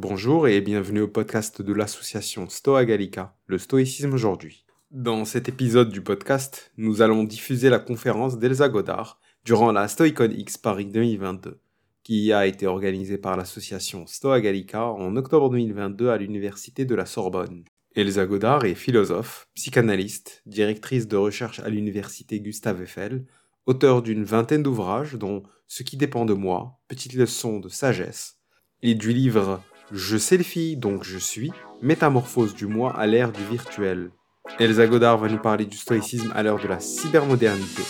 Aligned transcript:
Bonjour 0.00 0.46
et 0.46 0.60
bienvenue 0.60 1.00
au 1.00 1.08
podcast 1.08 1.60
de 1.60 1.72
l'association 1.72 2.48
Stoa 2.48 2.84
Gallica, 2.84 3.34
le 3.48 3.58
stoïcisme 3.58 4.14
aujourd'hui. 4.14 4.64
Dans 4.92 5.24
cet 5.24 5.48
épisode 5.48 5.90
du 5.90 6.02
podcast, 6.02 6.70
nous 6.76 7.02
allons 7.02 7.24
diffuser 7.24 7.68
la 7.68 7.80
conférence 7.80 8.38
d'Elsa 8.38 8.68
Godard 8.68 9.18
durant 9.44 9.72
la 9.72 9.88
StoiCon 9.88 10.30
X 10.30 10.56
Paris 10.56 10.86
2022, 10.86 11.58
qui 12.04 12.32
a 12.32 12.46
été 12.46 12.68
organisée 12.68 13.18
par 13.18 13.36
l'association 13.36 14.06
Stoa 14.06 14.40
Gallica 14.40 14.86
en 14.86 15.16
octobre 15.16 15.50
2022 15.50 16.10
à 16.10 16.16
l'université 16.16 16.84
de 16.84 16.94
la 16.94 17.04
Sorbonne. 17.04 17.64
Elsa 17.96 18.24
Godard 18.24 18.66
est 18.66 18.76
philosophe, 18.76 19.48
psychanalyste, 19.56 20.42
directrice 20.46 21.08
de 21.08 21.16
recherche 21.16 21.58
à 21.58 21.68
l'université 21.70 22.38
Gustave 22.38 22.82
Eiffel, 22.82 23.26
auteur 23.66 24.02
d'une 24.02 24.22
vingtaine 24.22 24.62
d'ouvrages 24.62 25.14
dont 25.14 25.42
Ce 25.66 25.82
qui 25.82 25.96
dépend 25.96 26.24
de 26.24 26.34
moi, 26.34 26.78
Petite 26.86 27.14
leçon 27.14 27.58
de 27.58 27.68
sagesse, 27.68 28.36
et 28.80 28.94
du 28.94 29.12
livre 29.12 29.60
Je 29.90 30.18
filles, 30.18 30.76
donc 30.76 31.02
je 31.02 31.16
suis, 31.16 31.50
Métamorphose 31.80 32.54
du 32.54 32.66
moi 32.66 32.94
à 32.94 33.06
l'ère 33.06 33.32
du 33.32 33.42
virtuel. 33.42 34.10
Elsa 34.58 34.86
Godard 34.86 35.16
va 35.16 35.28
nous 35.28 35.38
parler 35.38 35.64
du 35.64 35.78
stoïcisme 35.78 36.30
à 36.34 36.42
l'heure 36.42 36.60
de 36.60 36.68
la 36.68 36.78
cybermodernité. 36.78 37.82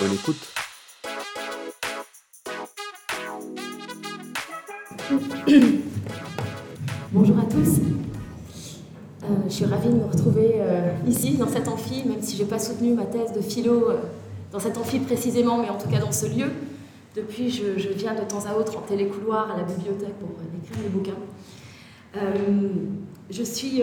Bonne 0.00 0.12
écoute. 0.12 0.36
Bonjour 7.12 7.38
à 7.40 7.44
tous. 7.44 7.80
Euh, 9.24 9.26
je 9.48 9.52
suis 9.52 9.64
ravie 9.64 9.88
de 9.88 9.94
me 9.94 10.04
retrouver 10.04 10.52
euh, 10.60 10.92
ici, 11.08 11.36
dans 11.36 11.48
cet 11.48 11.66
amphi, 11.66 12.04
même 12.06 12.22
si 12.22 12.36
je 12.36 12.44
n'ai 12.44 12.48
pas 12.48 12.60
soutenu 12.60 12.94
ma 12.94 13.06
thèse 13.06 13.32
de 13.32 13.40
philo 13.40 13.90
euh, 13.90 13.98
dans 14.52 14.60
cet 14.60 14.78
amphi 14.78 15.00
précisément, 15.00 15.58
mais 15.58 15.70
en 15.70 15.78
tout 15.78 15.88
cas 15.88 15.98
dans 15.98 16.12
ce 16.12 16.26
lieu. 16.26 16.52
Depuis, 17.14 17.50
je, 17.50 17.88
viens 17.90 18.14
de 18.14 18.22
temps 18.22 18.44
à 18.46 18.56
autre 18.56 18.78
en 18.78 18.80
télécouloir 18.82 19.50
à 19.50 19.56
la 19.56 19.64
bibliothèque 19.64 20.14
pour 20.18 20.30
écrire 20.62 20.82
mes 20.82 20.88
bouquins. 20.88 21.12
je 23.30 23.42
suis 23.42 23.82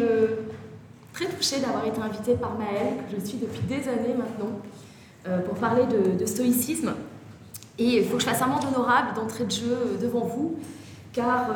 très 1.14 1.28
touchée 1.28 1.60
d'avoir 1.60 1.86
été 1.86 2.00
invitée 2.02 2.34
par 2.36 2.58
Maëlle, 2.58 2.96
que 3.08 3.20
je 3.20 3.26
suis 3.26 3.38
depuis 3.38 3.62
des 3.68 3.88
années 3.88 4.16
maintenant, 4.18 4.60
pour 5.46 5.56
parler 5.56 5.84
de, 6.18 6.26
stoïcisme. 6.26 6.94
Et 7.78 7.98
il 8.00 8.06
faut 8.06 8.16
que 8.18 8.24
je 8.24 8.28
fasse 8.28 8.42
un 8.42 8.48
monde 8.48 8.66
honorable 8.74 9.14
d'entrée 9.16 9.46
de 9.46 9.52
jeu 9.52 9.78
devant 10.02 10.26
vous, 10.26 10.56
car 11.14 11.52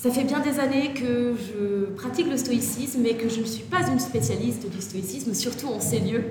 ça 0.00 0.10
fait 0.10 0.24
bien 0.24 0.40
des 0.40 0.58
années 0.58 0.94
que 0.94 1.34
je 1.34 1.84
pratique 1.94 2.26
le 2.26 2.38
stoïcisme 2.38 3.04
et 3.04 3.16
que 3.18 3.28
je 3.28 3.40
ne 3.40 3.44
suis 3.44 3.64
pas 3.64 3.86
une 3.86 3.98
spécialiste 3.98 4.66
du 4.70 4.80
stoïcisme, 4.80 5.34
surtout 5.34 5.68
en 5.68 5.78
ces 5.78 6.00
lieux. 6.00 6.24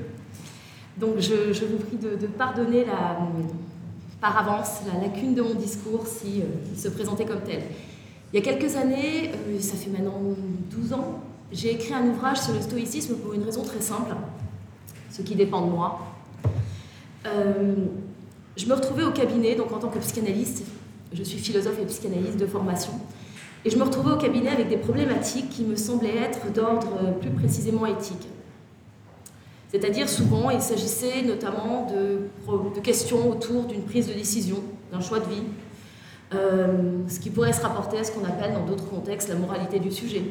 Donc 0.97 1.19
je, 1.19 1.65
vous 1.65 1.77
prie 1.77 1.97
de, 1.97 2.27
pardonner 2.27 2.85
la, 2.85 3.17
par 4.21 4.37
avance 4.37 4.81
la 4.85 5.01
lacune 5.01 5.33
de 5.33 5.41
mon 5.41 5.55
discours 5.55 6.05
si 6.05 6.41
euh, 6.41 6.77
se 6.77 6.89
présentait 6.89 7.25
comme 7.25 7.41
tel. 7.41 7.61
Il 8.33 8.39
y 8.39 8.41
a 8.41 8.45
quelques 8.45 8.75
années, 8.75 9.31
euh, 9.33 9.59
ça 9.59 9.75
fait 9.75 9.89
maintenant 9.89 10.19
12 10.71 10.93
ans, 10.93 11.19
j'ai 11.51 11.73
écrit 11.73 11.93
un 11.93 12.07
ouvrage 12.07 12.39
sur 12.39 12.53
le 12.53 12.61
stoïcisme 12.61 13.15
pour 13.15 13.33
une 13.33 13.43
raison 13.43 13.63
très 13.63 13.81
simple, 13.81 14.13
ce 15.09 15.21
qui 15.21 15.35
dépend 15.35 15.65
de 15.65 15.71
moi. 15.71 15.99
Euh, 17.25 17.75
je 18.55 18.65
me 18.65 18.73
retrouvais 18.73 19.03
au 19.03 19.11
cabinet, 19.11 19.55
donc 19.55 19.71
en 19.71 19.79
tant 19.79 19.89
que 19.89 19.99
psychanalyste, 19.99 20.65
je 21.13 21.23
suis 21.23 21.39
philosophe 21.39 21.79
et 21.81 21.85
psychanalyste 21.85 22.37
de 22.37 22.45
formation, 22.45 22.91
et 23.65 23.69
je 23.69 23.77
me 23.77 23.83
retrouvais 23.83 24.11
au 24.11 24.17
cabinet 24.17 24.49
avec 24.49 24.67
des 24.67 24.77
problématiques 24.77 25.49
qui 25.49 25.63
me 25.63 25.75
semblaient 25.75 26.17
être 26.17 26.51
d'ordre 26.51 27.17
plus 27.19 27.31
précisément 27.31 27.85
éthique. 27.85 28.27
C'est-à-dire 29.71 30.09
souvent, 30.09 30.49
il 30.49 30.61
s'agissait 30.61 31.21
notamment 31.21 31.87
de, 31.87 32.79
questions 32.81 33.29
autour 33.29 33.65
d'une 33.65 33.83
prise 33.83 34.07
de 34.07 34.13
décision, 34.13 34.57
d'un 34.91 34.99
choix 34.99 35.19
de 35.19 35.25
vie, 35.25 35.43
euh, 36.33 36.67
ce 37.07 37.19
qui 37.19 37.29
pourrait 37.29 37.53
se 37.53 37.61
rapporter 37.61 37.99
à 37.99 38.03
ce 38.03 38.11
qu'on 38.11 38.25
appelle 38.25 38.53
dans 38.53 38.65
d'autres 38.65 38.87
contextes 38.87 39.29
la 39.29 39.35
moralité 39.35 39.79
du 39.79 39.91
sujet. 39.91 40.23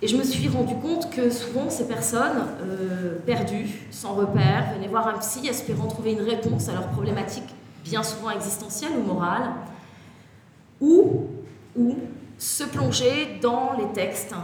Et 0.00 0.08
je 0.08 0.16
me 0.16 0.24
suis 0.24 0.48
rendu 0.48 0.74
compte 0.76 1.10
que 1.10 1.30
souvent 1.30 1.70
ces 1.70 1.86
personnes 1.86 2.46
euh, 2.62 3.18
perdues, 3.24 3.86
sans 3.92 4.14
repère, 4.14 4.72
venaient 4.74 4.88
voir 4.88 5.06
un 5.06 5.18
psy 5.18 5.46
espérant 5.46 5.86
trouver 5.86 6.12
une 6.12 6.22
réponse 6.22 6.68
à 6.68 6.72
leurs 6.72 6.88
problématiques 6.88 7.54
bien 7.84 8.02
souvent 8.02 8.30
existentielles 8.30 8.92
ou 8.98 9.02
morales, 9.02 9.50
ou, 10.80 11.28
ou 11.76 11.96
se 12.38 12.64
plonger 12.64 13.38
dans 13.40 13.74
les 13.78 13.92
textes, 13.92 14.34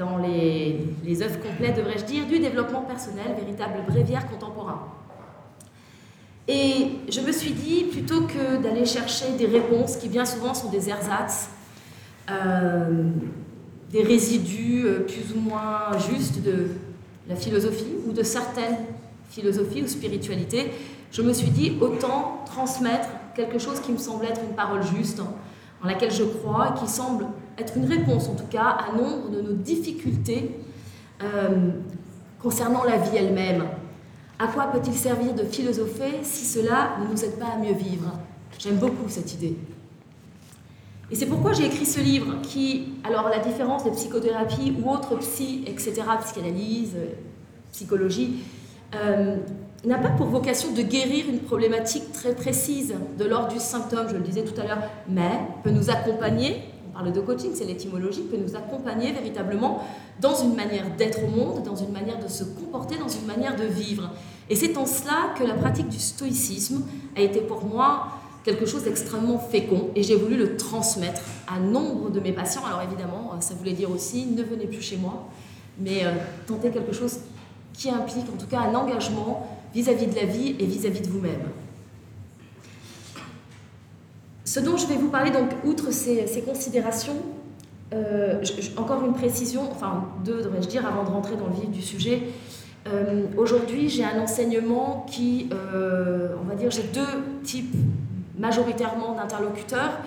dans 0.00 0.16
les, 0.16 1.22
œuvres 1.22 1.38
complètes, 1.40 1.76
devrais-je 1.76 2.06
dire, 2.06 2.26
du 2.26 2.38
développement 2.38 2.80
personnel, 2.80 3.36
véritable 3.38 3.84
bréviaire 3.86 4.26
contemporain. 4.30 4.80
Et 6.48 6.92
je 7.10 7.20
me 7.20 7.30
suis 7.30 7.52
dit, 7.52 7.84
plutôt 7.84 8.22
que 8.22 8.62
d'aller 8.62 8.86
chercher 8.86 9.32
des 9.36 9.44
réponses 9.44 9.98
qui 9.98 10.08
bien 10.08 10.24
souvent 10.24 10.54
sont 10.54 10.70
des 10.70 10.88
ersatz, 10.88 11.50
euh, 12.30 13.10
des 13.92 14.02
résidus 14.02 14.86
euh, 14.86 15.00
plus 15.00 15.34
ou 15.36 15.40
moins 15.40 15.98
justes 16.10 16.42
de 16.42 16.68
la 17.28 17.36
philosophie 17.36 17.92
ou 18.08 18.12
de 18.12 18.22
certaines 18.22 18.78
philosophies 19.28 19.82
ou 19.82 19.86
spiritualités, 19.86 20.70
je 21.12 21.20
me 21.20 21.34
suis 21.34 21.50
dit, 21.50 21.76
autant 21.78 22.42
transmettre 22.46 23.08
quelque 23.36 23.58
chose 23.58 23.80
qui 23.80 23.92
me 23.92 23.98
semble 23.98 24.24
être 24.24 24.40
une 24.48 24.56
parole 24.56 24.82
juste, 24.82 25.20
en 25.20 25.86
laquelle 25.86 26.10
je 26.10 26.24
crois 26.24 26.72
qui 26.80 26.88
semble 26.88 27.26
être 27.58 27.76
une 27.76 27.86
réponse 27.86 28.28
en 28.28 28.34
tout 28.34 28.46
cas 28.50 28.76
à 28.88 28.96
nombre 28.96 29.30
de 29.30 29.40
nos 29.40 29.52
difficultés 29.52 30.56
euh, 31.22 31.70
concernant 32.40 32.84
la 32.84 32.96
vie 32.96 33.16
elle-même. 33.16 33.64
À 34.38 34.46
quoi 34.46 34.68
peut-il 34.68 34.94
servir 34.94 35.34
de 35.34 35.44
philosopher 35.44 36.20
si 36.22 36.44
cela 36.44 36.96
ne 37.00 37.10
nous 37.10 37.24
aide 37.24 37.38
pas 37.38 37.52
à 37.54 37.58
mieux 37.58 37.74
vivre? 37.74 38.10
J'aime 38.58 38.76
beaucoup 38.76 39.08
cette 39.08 39.34
idée. 39.34 39.56
Et 41.10 41.16
c'est 41.16 41.26
pourquoi 41.26 41.52
j'ai 41.52 41.66
écrit 41.66 41.86
ce 41.86 42.00
livre 42.00 42.40
qui, 42.42 42.94
alors 43.04 43.28
la 43.28 43.40
différence 43.40 43.84
de 43.84 43.90
psychothérapie 43.90 44.74
ou 44.80 44.90
autre 44.90 45.16
psy, 45.16 45.64
etc., 45.66 46.02
psychanalyse, 46.22 46.96
psychologie, 47.72 48.44
euh, 48.94 49.36
n'a 49.84 49.98
pas 49.98 50.10
pour 50.10 50.26
vocation 50.26 50.72
de 50.72 50.82
guérir 50.82 51.26
une 51.28 51.40
problématique 51.40 52.12
très 52.12 52.34
précise 52.34 52.94
de 53.18 53.24
l'ordre 53.24 53.48
du 53.48 53.58
symptôme, 53.58 54.06
je 54.08 54.14
le 54.14 54.20
disais 54.20 54.44
tout 54.44 54.58
à 54.60 54.64
l'heure, 54.64 54.82
mais 55.08 55.40
peut 55.64 55.70
nous 55.70 55.90
accompagner, 55.90 56.62
on 56.90 56.92
parle 56.92 57.12
de 57.12 57.20
coaching, 57.20 57.50
c'est 57.54 57.64
l'étymologie, 57.64 58.22
peut 58.22 58.36
nous 58.36 58.56
accompagner 58.56 59.12
véritablement 59.12 59.84
dans 60.20 60.34
une 60.34 60.54
manière 60.54 60.84
d'être 60.96 61.22
au 61.24 61.28
monde, 61.28 61.62
dans 61.62 61.76
une 61.76 61.92
manière 61.92 62.18
de 62.18 62.28
se 62.28 62.44
comporter, 62.44 62.96
dans 62.98 63.08
une 63.08 63.26
manière 63.26 63.56
de 63.56 63.64
vivre. 63.64 64.10
Et 64.48 64.56
c'est 64.56 64.76
en 64.76 64.86
cela 64.86 65.32
que 65.38 65.44
la 65.44 65.54
pratique 65.54 65.88
du 65.88 65.98
stoïcisme 65.98 66.82
a 67.16 67.20
été 67.20 67.40
pour 67.40 67.64
moi 67.64 68.08
quelque 68.44 68.66
chose 68.66 68.84
d'extrêmement 68.84 69.38
fécond 69.38 69.90
et 69.94 70.02
j'ai 70.02 70.16
voulu 70.16 70.36
le 70.36 70.56
transmettre 70.56 71.20
à 71.46 71.60
nombre 71.60 72.10
de 72.10 72.20
mes 72.20 72.32
patients. 72.32 72.64
Alors 72.66 72.82
évidemment, 72.82 73.32
ça 73.40 73.54
voulait 73.54 73.74
dire 73.74 73.90
aussi 73.90 74.26
ne 74.26 74.42
venez 74.42 74.66
plus 74.66 74.82
chez 74.82 74.96
moi, 74.96 75.28
mais 75.78 76.04
euh, 76.04 76.12
tentez 76.46 76.70
quelque 76.70 76.92
chose 76.92 77.18
qui 77.72 77.90
implique 77.90 78.26
en 78.34 78.36
tout 78.36 78.46
cas 78.46 78.60
un 78.60 78.74
engagement 78.74 79.46
vis-à-vis 79.74 80.06
de 80.06 80.16
la 80.16 80.24
vie 80.24 80.56
et 80.58 80.66
vis-à-vis 80.66 81.02
de 81.02 81.08
vous-même. 81.08 81.42
Ce 84.44 84.60
dont 84.60 84.76
je 84.76 84.86
vais 84.86 84.96
vous 84.96 85.10
parler, 85.10 85.30
donc, 85.30 85.50
outre 85.64 85.92
ces, 85.92 86.42
considérations, 86.46 87.16
euh, 87.92 88.42
encore 88.76 89.04
une 89.04 89.12
précision, 89.12 89.62
enfin 89.70 90.04
deux 90.24 90.42
devrais-je 90.42 90.68
dire, 90.68 90.86
avant 90.86 91.04
de 91.04 91.10
rentrer 91.10 91.36
dans 91.36 91.46
le 91.46 91.54
vif 91.54 91.70
du 91.70 91.82
sujet. 91.82 92.22
Euh, 92.86 93.24
aujourd'hui, 93.36 93.88
j'ai 93.88 94.04
un 94.04 94.20
enseignement 94.20 95.06
qui, 95.10 95.48
euh, 95.52 96.34
on 96.40 96.48
va 96.48 96.54
dire, 96.54 96.70
j'ai 96.70 96.82
deux 96.82 97.42
types 97.42 97.74
majoritairement 98.38 99.14
d'interlocuteurs. 99.14 99.98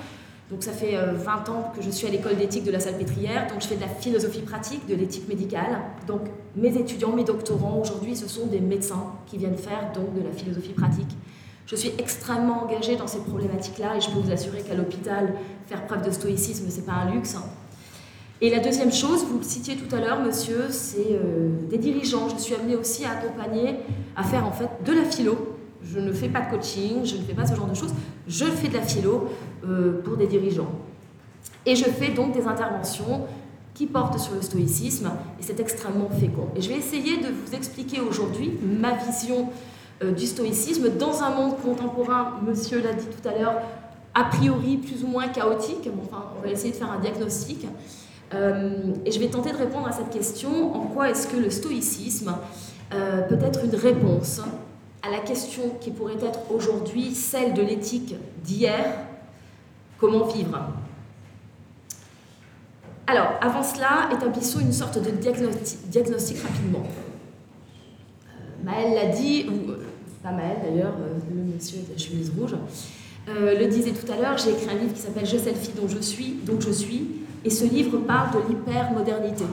Donc 0.50 0.62
ça 0.62 0.72
fait 0.72 0.96
20 0.96 1.50
euh, 1.50 1.52
ans 1.52 1.72
que 1.76 1.82
je 1.82 1.90
suis 1.90 2.06
à 2.06 2.10
l'école 2.10 2.36
d'éthique 2.36 2.64
de 2.64 2.72
la 2.72 2.80
Salpêtrière, 2.80 3.48
donc 3.48 3.62
je 3.62 3.68
fais 3.68 3.76
de 3.76 3.82
la 3.82 3.88
philosophie 3.88 4.42
pratique, 4.42 4.86
de 4.88 4.96
l'éthique 4.96 5.28
médicale. 5.28 5.80
Donc 6.06 6.22
mes 6.56 6.78
étudiants, 6.78 7.12
mes 7.14 7.24
doctorants 7.24 7.80
aujourd'hui, 7.82 8.16
ce 8.16 8.28
sont 8.28 8.48
des 8.48 8.60
médecins 8.60 9.14
qui 9.26 9.38
viennent 9.38 9.58
faire 9.58 9.92
donc 9.96 10.14
de 10.14 10.22
la 10.22 10.32
philosophie 10.32 10.74
pratique. 10.74 11.10
Je 11.74 11.80
suis 11.80 11.92
extrêmement 11.98 12.66
engagée 12.66 12.98
dans 12.98 13.08
ces 13.08 13.18
problématiques-là 13.18 13.98
et 13.98 14.00
je 14.00 14.12
peux 14.12 14.20
vous 14.20 14.32
assurer 14.32 14.62
qu'à 14.62 14.76
l'hôpital, 14.76 15.34
faire 15.66 15.84
preuve 15.88 16.06
de 16.06 16.12
stoïcisme, 16.12 16.66
c'est 16.70 16.86
pas 16.86 16.92
un 16.92 17.12
luxe. 17.12 17.36
Et 18.42 18.52
la 18.52 18.60
deuxième 18.60 18.94
chose, 18.94 19.26
vous 19.26 19.40
le 19.40 19.44
citiez 19.44 19.76
tout 19.76 19.96
à 19.96 20.00
l'heure, 20.00 20.20
monsieur, 20.20 20.68
c'est 20.70 21.14
euh, 21.14 21.50
des 21.72 21.80
dirigeants. 21.80 22.30
Je 22.30 22.38
suis 22.38 22.54
amenée 22.54 22.76
aussi 22.76 23.06
à 23.06 23.14
accompagner, 23.14 23.78
à 24.16 24.22
faire 24.22 24.46
en 24.46 24.52
fait 24.52 24.70
de 24.86 24.92
la 24.92 25.04
philo 25.04 25.54
je 25.84 26.00
ne 26.00 26.14
fais 26.14 26.30
pas 26.30 26.42
de 26.42 26.50
coaching, 26.50 27.04
je 27.04 27.18
ne 27.18 27.24
fais 27.24 27.34
pas 27.34 27.46
ce 27.46 27.56
genre 27.56 27.68
de 27.68 27.74
choses. 27.76 27.94
Je 28.28 28.46
fais 28.46 28.70
de 28.70 28.76
la 28.76 28.82
philo 28.82 29.30
euh, 29.66 30.02
pour 30.02 30.16
des 30.16 30.28
dirigeants. 30.28 30.72
Et 31.66 31.76
je 31.76 31.86
fais 31.86 32.10
donc 32.10 32.34
des 32.34 32.46
interventions 32.46 33.28
qui 33.74 33.88
portent 33.88 34.20
sur 34.20 34.36
le 34.36 34.42
stoïcisme, 34.42 35.12
et 35.40 35.44
c'est 35.44 35.60
extrêmement 35.60 36.10
fécond. 36.10 36.48
Et 36.56 36.62
je 36.62 36.70
vais 36.70 36.78
essayer 36.78 37.18
de 37.18 37.28
vous 37.28 37.56
expliquer 37.56 38.02
aujourd'hui 38.02 38.54
ma 38.62 38.94
vision 38.94 39.50
du 40.12 40.26
stoïcisme 40.26 40.90
dans 40.98 41.22
un 41.22 41.30
monde 41.30 41.58
contemporain, 41.62 42.34
monsieur 42.46 42.82
l'a 42.82 42.94
dit 42.94 43.06
tout 43.06 43.28
à 43.28 43.38
l'heure, 43.38 43.62
a 44.14 44.26
priori 44.26 44.78
plus 44.78 45.04
ou 45.04 45.08
moins 45.08 45.28
chaotique. 45.28 45.90
Enfin, 46.04 46.26
on 46.38 46.42
va 46.42 46.52
essayer 46.52 46.72
de 46.72 46.76
faire 46.76 46.92
un 46.92 47.00
diagnostic. 47.00 47.68
Euh, 48.34 48.94
et 49.06 49.12
je 49.12 49.20
vais 49.20 49.28
tenter 49.28 49.52
de 49.52 49.58
répondre 49.58 49.88
à 49.88 49.92
cette 49.92 50.10
question, 50.10 50.76
en 50.76 50.82
quoi 50.88 51.10
est-ce 51.10 51.28
que 51.28 51.38
le 51.38 51.50
stoïcisme 51.50 52.36
peut 53.30 53.40
être 53.42 53.64
une 53.66 53.76
réponse 53.76 54.40
à 55.02 55.10
la 55.10 55.20
question 55.20 55.64
qui 55.82 55.90
pourrait 55.90 56.24
être 56.24 56.40
aujourd'hui 56.52 57.16
celle 57.16 57.54
de 57.54 57.62
l'éthique 57.64 58.16
d'hier, 58.44 58.86
comment 60.00 60.26
vivre? 60.26 60.60
Alors, 63.06 63.34
avant 63.42 63.64
cela, 63.64 64.10
établissons 64.14 64.62
une 64.62 64.72
sorte 64.72 64.98
de 64.98 65.12
diagnostic, 65.12 66.38
rapidement. 66.42 66.84
Euh, 68.28 68.64
Maël 68.64 68.94
l'a 68.94 69.14
dit, 69.14 69.46
ou 69.50 69.72
pas 70.24 70.32
Maël 70.32 70.58
d'ailleurs, 70.64 70.94
le 71.30 71.54
monsieur 71.54 71.80
de 71.80 71.92
la 71.92 71.98
chemise 71.98 72.32
rouge, 72.38 72.56
le 73.28 73.66
disait 73.68 73.92
tout 73.92 74.10
à 74.12 74.18
l'heure, 74.18 74.38
j'ai 74.38 74.52
écrit 74.52 74.76
un 74.76 74.80
livre 74.80 74.94
qui 74.94 75.02
s'appelle 75.02 75.26
Je 75.26 75.38
selfie 75.38 75.72
dont 75.80 75.88
je 75.88 76.00
suis, 76.00 76.40
donc 76.46 76.62
je 76.62 76.72
suis, 76.72 77.08
et 77.46 77.50
ce 77.50 77.66
livre 77.66 77.98
parle 78.00 78.30
de 78.34 78.50
l'hypermodernité. 78.50 79.46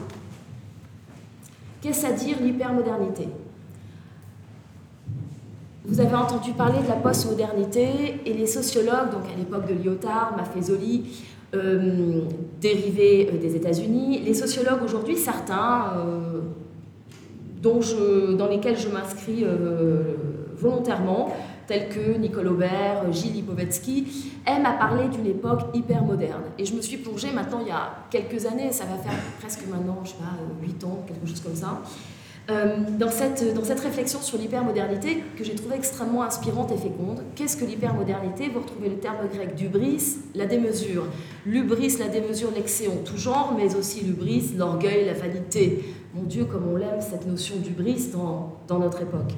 Qu'est-ce 1.81 2.05
à 2.05 2.11
dire 2.11 2.37
l'hypermodernité? 2.41 3.27
Vous 5.83 5.99
avez 5.99 6.15
entendu 6.15 6.51
parler 6.51 6.81
de 6.83 6.87
la 6.87 6.95
postmodernité 6.95 8.21
et 8.25 8.33
les 8.33 8.45
sociologues, 8.45 9.11
donc 9.11 9.23
à 9.33 9.37
l'époque 9.37 9.67
de 9.67 9.73
Lyotard, 9.73 10.35
Maffezoli, 10.37 11.05
euh, 11.55 12.21
dérivés 12.61 13.29
euh, 13.33 13.37
des 13.37 13.55
États-Unis, 13.55 14.21
les 14.23 14.35
sociologues 14.35 14.83
aujourd'hui, 14.85 15.17
certains, 15.17 15.93
euh, 15.97 16.41
dont 17.61 17.81
je, 17.81 18.33
dans 18.33 18.47
lesquels 18.47 18.77
je 18.77 18.89
m'inscris 18.89 19.43
volontairement, 20.61 21.35
tels 21.67 21.89
que 21.89 22.17
Nicole 22.17 22.47
Aubert, 22.47 23.11
Gilles 23.11 23.33
Lipovetsky, 23.33 24.31
aiment 24.45 24.65
à 24.65 24.73
parler 24.73 25.07
d'une 25.09 25.25
époque 25.25 25.61
hyper 25.73 26.03
moderne. 26.03 26.43
Et 26.57 26.65
je 26.65 26.73
me 26.73 26.81
suis 26.81 26.97
plongée 26.97 27.31
maintenant 27.31 27.59
il 27.61 27.67
y 27.67 27.71
a 27.71 27.91
quelques 28.09 28.45
années, 28.45 28.71
ça 28.71 28.85
va 28.85 28.97
faire 28.97 29.19
presque 29.39 29.65
maintenant, 29.69 29.99
je 30.03 30.09
sais 30.09 30.15
pas, 30.15 30.37
8 30.61 30.83
ans, 30.83 30.99
quelque 31.07 31.27
chose 31.27 31.41
comme 31.41 31.55
ça, 31.55 31.81
euh, 32.49 32.77
dans, 32.97 33.09
cette, 33.09 33.53
dans 33.53 33.63
cette 33.63 33.79
réflexion 33.79 34.19
sur 34.19 34.37
l'hypermodernité 34.37 35.23
que 35.37 35.43
j'ai 35.43 35.53
trouvée 35.53 35.75
extrêmement 35.75 36.23
inspirante 36.23 36.71
et 36.71 36.77
féconde. 36.77 37.21
Qu'est-ce 37.35 37.55
que 37.55 37.65
l'hypermodernité? 37.65 38.49
Vous 38.49 38.59
retrouvez 38.59 38.89
le 38.89 38.95
terme 38.95 39.17
grec 39.31 39.55
d'ubris, 39.55 40.17
la 40.33 40.47
démesure. 40.47 41.05
L'ubris, 41.45 41.97
la 41.99 42.07
démesure, 42.07 42.49
l'excès 42.53 42.87
en 42.87 43.03
tout 43.05 43.17
genre, 43.17 43.53
mais 43.55 43.75
aussi 43.75 44.03
l'ubris, 44.03 44.53
l'orgueil, 44.57 45.05
la 45.05 45.13
vanité. 45.13 45.85
Mon 46.15 46.23
Dieu, 46.23 46.45
comme 46.45 46.67
on 46.67 46.75
l'aime, 46.75 46.99
cette 46.99 47.27
notion 47.27 47.57
d'ubris 47.57 48.09
dans, 48.11 48.57
dans 48.67 48.79
notre 48.79 49.01
époque. 49.03 49.33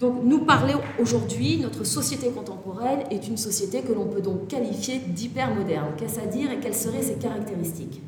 Donc 0.00 0.22
nous 0.24 0.38
parler 0.46 0.72
aujourd'hui, 0.98 1.58
notre 1.58 1.84
société 1.84 2.30
contemporaine 2.30 3.00
est 3.10 3.28
une 3.28 3.36
société 3.36 3.82
que 3.82 3.92
l'on 3.92 4.06
peut 4.06 4.22
donc 4.22 4.48
qualifier 4.48 4.98
d'hypermoderne. 4.98 5.88
Qu'est-ce 5.98 6.20
à 6.20 6.26
dire 6.26 6.50
et 6.50 6.58
quelles 6.58 6.74
seraient 6.74 7.02
ses 7.02 7.16
caractéristiques? 7.16 8.00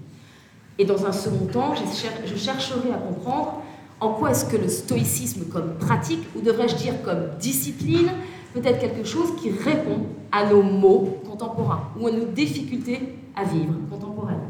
Et 0.78 0.86
dans 0.86 1.04
un 1.04 1.12
second 1.12 1.44
temps, 1.44 1.74
je 2.24 2.36
chercherai 2.36 2.90
à 2.92 2.96
comprendre 2.96 3.62
en 4.00 4.14
quoi 4.14 4.30
est-ce 4.30 4.46
que 4.46 4.56
le 4.56 4.68
stoïcisme 4.68 5.44
comme 5.52 5.74
pratique, 5.74 6.22
ou 6.34 6.40
devrais-je 6.40 6.76
dire 6.76 6.94
comme 7.04 7.28
discipline, 7.38 8.10
peut 8.54 8.62
être 8.64 8.80
quelque 8.80 9.04
chose 9.04 9.36
qui 9.40 9.50
répond 9.50 10.06
à 10.32 10.46
nos 10.46 10.62
maux 10.62 11.18
contemporains 11.28 11.90
ou 12.00 12.06
à 12.06 12.10
nos 12.10 12.24
difficultés 12.24 13.00
à 13.36 13.44
vivre 13.44 13.74
contemporaines. 13.90 14.40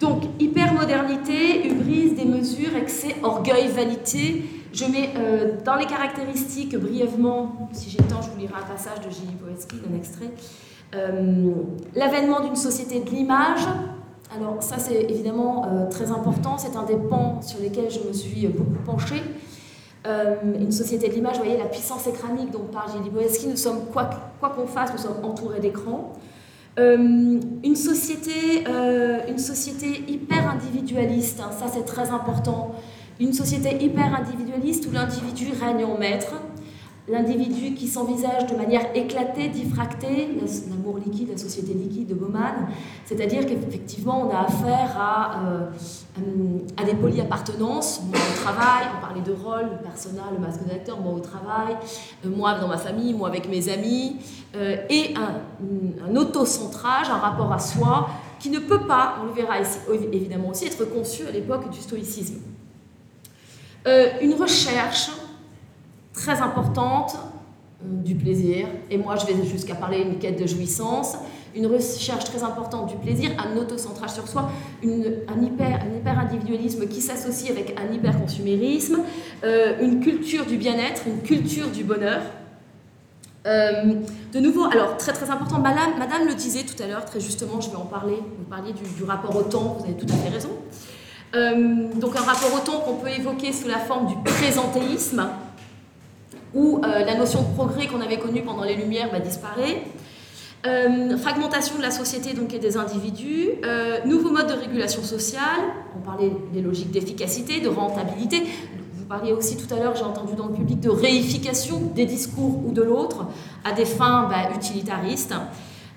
Donc, 0.00 0.24
hypermodernité, 0.40 1.68
hubris, 1.68 2.12
démesure, 2.12 2.76
excès, 2.76 3.16
orgueil, 3.22 3.68
vanité, 3.68 4.44
je 4.72 4.84
mets 4.84 5.10
euh, 5.16 5.52
dans 5.64 5.76
les 5.76 5.86
caractéristiques 5.86 6.76
brièvement, 6.76 7.68
si 7.72 7.90
j'ai 7.90 7.98
le 7.98 8.04
temps, 8.04 8.22
je 8.22 8.30
vous 8.30 8.38
lirai 8.38 8.54
un 8.54 8.66
passage 8.66 9.00
de 9.04 9.10
Gilles 9.10 9.36
Poetsky, 9.42 9.76
un 9.90 9.96
extrait, 9.96 10.30
euh, 10.94 11.52
l'avènement 11.94 12.40
d'une 12.40 12.56
société 12.56 13.00
de 13.00 13.10
l'image. 13.10 13.60
Alors 14.36 14.62
ça 14.62 14.76
c'est 14.78 15.02
évidemment 15.08 15.66
euh, 15.66 15.88
très 15.88 16.10
important, 16.10 16.58
c'est 16.58 16.76
un 16.76 16.82
des 16.82 16.96
pans 16.96 17.40
sur 17.42 17.60
lesquels 17.60 17.90
je 17.90 18.00
me 18.06 18.12
suis 18.12 18.46
beaucoup 18.48 18.82
penchée. 18.84 19.22
une 20.04 20.72
société 20.72 21.08
de 21.08 21.14
l'image, 21.14 21.36
vous 21.36 21.44
voyez 21.44 21.58
la 21.58 21.66
puissance 21.66 22.06
écranique 22.06 22.50
dont 22.50 22.66
parle 22.72 22.90
Gilles 22.92 23.12
Poetsky, 23.12 23.48
nous 23.48 23.56
sommes, 23.56 23.86
quoi 23.92 24.10
qu'on 24.40 24.66
fasse, 24.66 24.92
nous 24.92 24.98
sommes 24.98 25.24
entourés 25.24 25.60
d'écrans. 25.60 26.12
une, 26.76 27.76
société, 27.76 28.64
une 29.28 29.38
société 29.38 30.04
hyper 30.08 30.50
individualiste, 30.50 31.40
hein, 31.40 31.50
ça 31.58 31.66
c'est 31.72 31.84
très 31.84 32.10
important. 32.10 32.74
Une 33.18 33.32
société 33.32 33.82
hyper 33.82 34.14
individualiste 34.14 34.86
où 34.90 34.92
l'individu 34.92 35.46
règne 35.58 35.86
en 35.86 35.96
maître, 35.96 36.34
l'individu 37.08 37.74
qui 37.74 37.86
s'envisage 37.88 38.46
de 38.46 38.56
manière 38.56 38.94
éclatée, 38.94 39.48
diffractée, 39.48 40.28
l'amour 40.68 40.98
liquide, 40.98 41.30
la 41.30 41.38
société 41.38 41.72
liquide 41.72 42.08
de 42.08 42.14
Bauman, 42.14 42.68
c'est-à-dire 43.06 43.46
qu'effectivement 43.46 44.26
on 44.26 44.30
a 44.30 44.40
affaire 44.40 45.00
à, 45.00 45.40
euh, 45.46 46.58
à 46.76 46.84
des 46.84 46.94
polyappartenances, 46.94 48.02
moi 48.02 48.18
au 48.18 48.42
travail, 48.42 48.84
on 48.98 49.00
parlait 49.00 49.22
de 49.22 49.32
rôle, 49.32 49.70
le 49.78 49.82
personnel, 49.82 50.24
le 50.32 50.44
masque 50.44 50.66
d'acteur, 50.66 51.00
moi 51.00 51.14
au 51.14 51.20
travail, 51.20 51.76
euh, 52.24 52.28
moi 52.28 52.58
dans 52.58 52.68
ma 52.68 52.76
famille, 52.76 53.14
moi 53.14 53.28
avec 53.28 53.48
mes 53.48 53.70
amis, 53.70 54.16
euh, 54.56 54.76
et 54.90 55.14
un, 55.16 56.10
un 56.10 56.16
autocentrage, 56.16 57.08
un 57.08 57.18
rapport 57.18 57.50
à 57.50 57.58
soi 57.58 58.10
qui 58.40 58.50
ne 58.50 58.58
peut 58.58 58.86
pas, 58.86 59.14
on 59.22 59.26
le 59.26 59.32
verra 59.32 59.58
ici, 59.60 59.78
évidemment 60.12 60.48
aussi, 60.48 60.66
être 60.66 60.84
conçu 60.84 61.26
à 61.26 61.30
l'époque 61.30 61.70
du 61.70 61.80
stoïcisme. 61.80 62.40
Euh, 63.86 64.08
une 64.20 64.34
recherche 64.34 65.10
très 66.12 66.40
importante 66.40 67.16
euh, 67.84 68.02
du 68.02 68.16
plaisir, 68.16 68.66
et 68.90 68.98
moi 68.98 69.14
je 69.14 69.26
vais 69.26 69.44
jusqu'à 69.44 69.76
parler 69.76 70.04
d'une 70.04 70.18
quête 70.18 70.40
de 70.40 70.46
jouissance, 70.46 71.14
une 71.54 71.66
recherche 71.66 72.24
très 72.24 72.42
importante 72.42 72.88
du 72.88 72.96
plaisir, 72.96 73.30
un 73.38 73.56
autocentrage 73.56 74.10
sur 74.10 74.26
soi, 74.26 74.50
un, 74.82 75.40
hyper, 75.40 75.82
un 75.82 75.98
hyper-individualisme 75.98 76.88
qui 76.88 77.00
s'associe 77.00 77.48
avec 77.50 77.78
un 77.78 77.92
hyper-consumérisme, 77.92 78.98
euh, 79.44 79.74
une 79.80 80.00
culture 80.00 80.46
du 80.46 80.56
bien-être, 80.56 81.02
une 81.06 81.22
culture 81.22 81.68
du 81.68 81.84
bonheur. 81.84 82.22
de 83.44 84.40
nouveau, 84.40 84.64
alors 84.64 84.96
très 84.96 85.12
très 85.12 85.30
important, 85.30 85.60
madame, 85.60 85.96
madame 85.96 86.26
le 86.26 86.34
disait 86.34 86.64
tout 86.64 86.82
à 86.82 86.88
l'heure, 86.88 87.04
très 87.04 87.20
justement, 87.20 87.60
je 87.60 87.70
vais 87.70 87.76
en 87.76 87.86
parler, 87.86 88.16
vous 88.16 88.44
parliez 88.50 88.72
du, 88.72 88.82
du 88.82 89.04
rapport 89.04 89.36
au 89.36 89.42
temps, 89.42 89.76
vous 89.78 89.84
avez 89.84 89.94
tout 89.94 90.12
à 90.12 90.16
fait 90.16 90.30
raison. 90.30 90.50
Euh, 91.34 91.88
donc 91.94 92.16
un 92.16 92.20
rapport 92.20 92.54
au 92.54 92.64
temps 92.64 92.80
qu'on 92.80 92.94
peut 92.94 93.08
évoquer 93.08 93.52
sous 93.52 93.68
la 93.68 93.78
forme 93.78 94.06
du 94.06 94.14
présentéisme, 94.24 95.28
où 96.54 96.78
euh, 96.84 97.04
la 97.04 97.14
notion 97.16 97.42
de 97.42 97.54
progrès 97.54 97.86
qu'on 97.86 98.00
avait 98.00 98.18
connue 98.18 98.42
pendant 98.42 98.64
les 98.64 98.76
Lumières 98.76 99.10
va 99.10 99.20
disparaître. 99.20 99.80
Euh, 100.66 101.16
fragmentation 101.18 101.76
de 101.76 101.82
la 101.82 101.90
société 101.90 102.32
donc 102.32 102.52
et 102.54 102.58
des 102.58 102.76
individus, 102.76 103.50
nouveaux 104.04 104.30
modes 104.30 104.48
de 104.48 104.54
régulation 104.54 105.02
sociale, 105.02 105.60
on 105.96 106.00
parlait 106.00 106.32
des 106.52 106.60
logiques 106.60 106.90
d'efficacité, 106.90 107.60
de 107.60 107.68
rentabilité, 107.68 108.42
vous 108.94 109.04
parliez 109.04 109.32
aussi 109.32 109.56
tout 109.56 109.72
à 109.72 109.78
l'heure, 109.78 109.94
j'ai 109.94 110.02
entendu 110.02 110.34
dans 110.34 110.46
le 110.46 110.54
public, 110.54 110.80
de 110.80 110.90
réification 110.90 111.80
des 111.94 112.06
discours 112.06 112.66
ou 112.66 112.72
de 112.72 112.82
l'autre 112.82 113.26
à 113.64 113.72
des 113.72 113.84
fins 113.84 114.26
bah, 114.28 114.50
utilitaristes. 114.56 115.34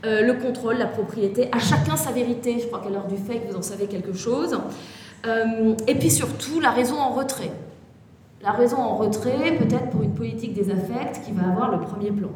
le 0.03 0.33
contrôle, 0.33 0.77
la 0.77 0.85
propriété, 0.85 1.49
à 1.51 1.57
chacun 1.57 1.95
sa 1.95 2.11
vérité, 2.11 2.57
je 2.61 2.67
crois 2.67 2.79
qu'à 2.79 2.89
l'heure 2.89 3.07
du 3.07 3.15
que 3.15 3.51
vous 3.51 3.57
en 3.57 3.63
savez 3.63 3.87
quelque 3.87 4.13
chose. 4.13 4.55
Euh, 5.25 5.75
et 5.87 5.95
puis 5.95 6.09
surtout, 6.09 6.59
la 6.59 6.71
raison 6.71 6.99
en 6.99 7.09
retrait. 7.09 7.51
La 8.41 8.51
raison 8.51 8.77
en 8.77 8.95
retrait, 8.95 9.57
peut-être 9.57 9.89
pour 9.89 10.01
une 10.01 10.13
politique 10.13 10.53
des 10.53 10.71
affects 10.71 11.25
qui 11.25 11.31
va 11.33 11.49
avoir 11.49 11.71
le 11.71 11.81
premier 11.81 12.11
plan. 12.11 12.29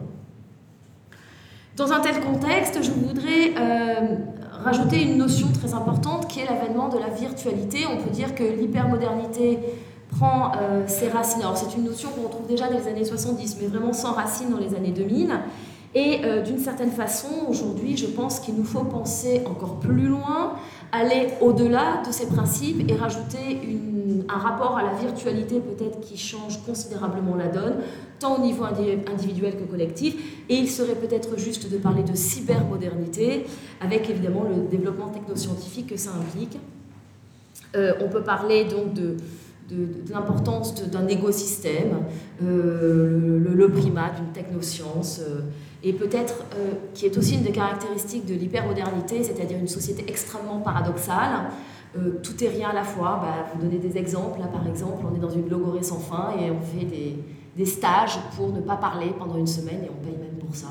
Dans 1.78 1.92
un 1.92 2.02
tel 2.02 2.20
contexte, 2.20 2.84
je 2.84 2.92
voudrais 2.92 3.54
euh, 3.58 4.18
rajouter 4.64 5.02
une 5.02 5.18
notion 5.18 5.48
très 5.48 5.74
importante 5.74 6.28
qui 6.28 6.42
est 6.42 6.46
l'avènement 6.46 6.90
de 6.90 7.00
la 7.00 7.08
virtualité. 7.08 7.80
On 7.90 8.04
peut 8.04 8.10
dire 8.10 8.36
que 8.36 8.44
l'hypermodernité 8.44 9.60
prend 10.10 10.52
euh, 10.62 10.84
ses 10.88 11.08
racines. 11.08 11.42
Alors 11.42 11.58
c'est 11.58 11.76
une 11.76 11.86
notion 11.86 12.10
qu'on 12.10 12.24
retrouve 12.24 12.48
déjà 12.48 12.68
dans 12.68 12.78
les 12.78 12.88
années 12.88 13.06
70, 13.06 13.58
mais 13.62 13.68
vraiment 13.68 13.94
sans 13.94 14.12
racines 14.12 14.50
dans 14.50 14.60
les 14.60 14.76
années 14.76 14.92
2000. 14.92 15.32
Et 15.96 16.22
d'une 16.44 16.58
certaine 16.58 16.90
façon, 16.90 17.28
aujourd'hui, 17.48 17.96
je 17.96 18.08
pense 18.08 18.40
qu'il 18.40 18.56
nous 18.56 18.64
faut 18.64 18.84
penser 18.84 19.44
encore 19.46 19.80
plus 19.80 20.08
loin 20.08 20.56
aller 20.94 21.30
au-delà 21.42 22.04
de 22.06 22.12
ces 22.12 22.28
principes 22.28 22.90
et 22.90 22.96
rajouter 22.96 23.80
un 24.30 24.38
rapport 24.38 24.78
à 24.78 24.84
la 24.84 24.94
virtualité 24.94 25.60
peut-être 25.60 26.00
qui 26.02 26.18
change 26.18 26.64
considérablement 26.66 27.36
la 27.36 27.48
donne, 27.48 27.78
tant 28.20 28.38
au 28.38 28.42
niveau 28.42 28.64
individuel 28.64 29.58
que 29.58 29.64
collectif. 29.64 30.16
Et 30.50 30.56
il 30.56 30.70
serait 30.70 30.96
peut-être 30.96 31.38
juste 31.38 31.70
de 31.70 31.78
parler 31.78 32.04
de 32.04 32.16
cybermodernité, 32.16 33.46
avec 33.82 34.10
évidemment 34.10 34.44
le 34.44 34.70
développement 34.70 35.10
technoscientifique 35.10 35.88
que 35.88 35.98
ça 35.98 36.12
implique. 36.12 36.58
Euh, 37.76 37.94
on 38.00 38.08
peut 38.08 38.22
parler 38.22 38.66
donc 38.66 38.94
de, 38.94 39.18
l'importance 40.10 40.76
d'un 40.90 41.08
écosystème, 41.08 42.04
euh, 42.42 43.40
le, 43.40 43.70
primat 43.70 44.12
d'une 44.12 44.32
technoscience. 44.34 45.20
Euh, 45.22 45.42
et 45.84 45.94
peut-être 45.94 46.46
euh, 46.56 46.72
qui 46.94 47.06
est 47.06 47.18
aussi 47.18 47.36
une 47.36 47.44
des 47.44 47.52
caractéristiques 47.52 48.26
de 48.26 48.34
l'hypermodernité, 48.34 49.24
c'est-à-dire 49.24 49.58
une 49.58 49.68
société 49.68 50.06
extrêmement 50.08 50.60
paradoxale. 50.60 51.50
Tout 52.24 52.44
est 52.44 52.48
rien 52.48 52.70
à 52.70 52.74
la 52.74 52.84
fois. 52.84 53.20
Bah, 53.22 53.48
vous 53.54 53.62
donnez 53.62 53.78
des 53.78 53.98
exemples. 54.00 54.40
Là, 54.40 54.48
par 54.48 54.66
exemple, 54.68 55.06
on 55.08 55.16
est 55.16 55.20
dans 55.20 55.30
une 55.30 55.48
logorée 55.48 55.84
sans 55.84 56.00
fin 56.00 56.32
et 56.40 56.50
on 56.50 56.60
fait 56.60 56.86
des, 56.86 57.20
des, 57.56 57.66
stages 57.68 58.18
pour 58.36 58.52
ne 58.52 58.62
pas 58.62 58.78
parler 58.78 59.14
pendant 59.20 59.38
une 59.38 59.46
semaine 59.46 59.84
et 59.84 59.92
on 59.92 60.04
paye 60.04 60.18
même 60.18 60.40
pour 60.44 60.56
ça. 60.56 60.70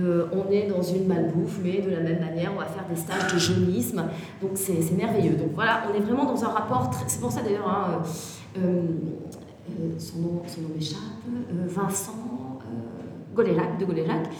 Euh, 0.00 0.26
on 0.32 0.50
est 0.50 0.68
dans 0.68 0.80
une 0.80 1.06
malbouffe, 1.06 1.58
mais 1.62 1.82
de 1.82 1.90
la 1.90 2.00
même 2.00 2.20
manière, 2.20 2.52
on 2.54 2.58
va 2.58 2.66
faire 2.66 2.86
des 2.88 2.96
stages 2.96 3.32
de 3.32 3.38
jeunisme. 3.38 4.04
Donc 4.40 4.52
c'est 4.54 4.90
merveilleux. 4.96 5.34
Donc 5.34 5.50
voilà, 5.54 5.82
on 5.90 5.94
est 5.94 6.00
vraiment 6.00 6.24
dans 6.24 6.44
un 6.44 6.48
rapport. 6.48 6.90
C'est 7.06 7.20
pour 7.20 7.30
ça 7.30 7.42
d'ailleurs, 7.42 7.68
hein, 7.68 8.02
son 9.98 10.18
nom, 10.18 10.42
son 10.46 10.62
nom 10.62 10.68
m'échappe, 10.74 10.98
Vincent 11.68 12.12
de 13.36 13.84
Golérac, 13.84 14.30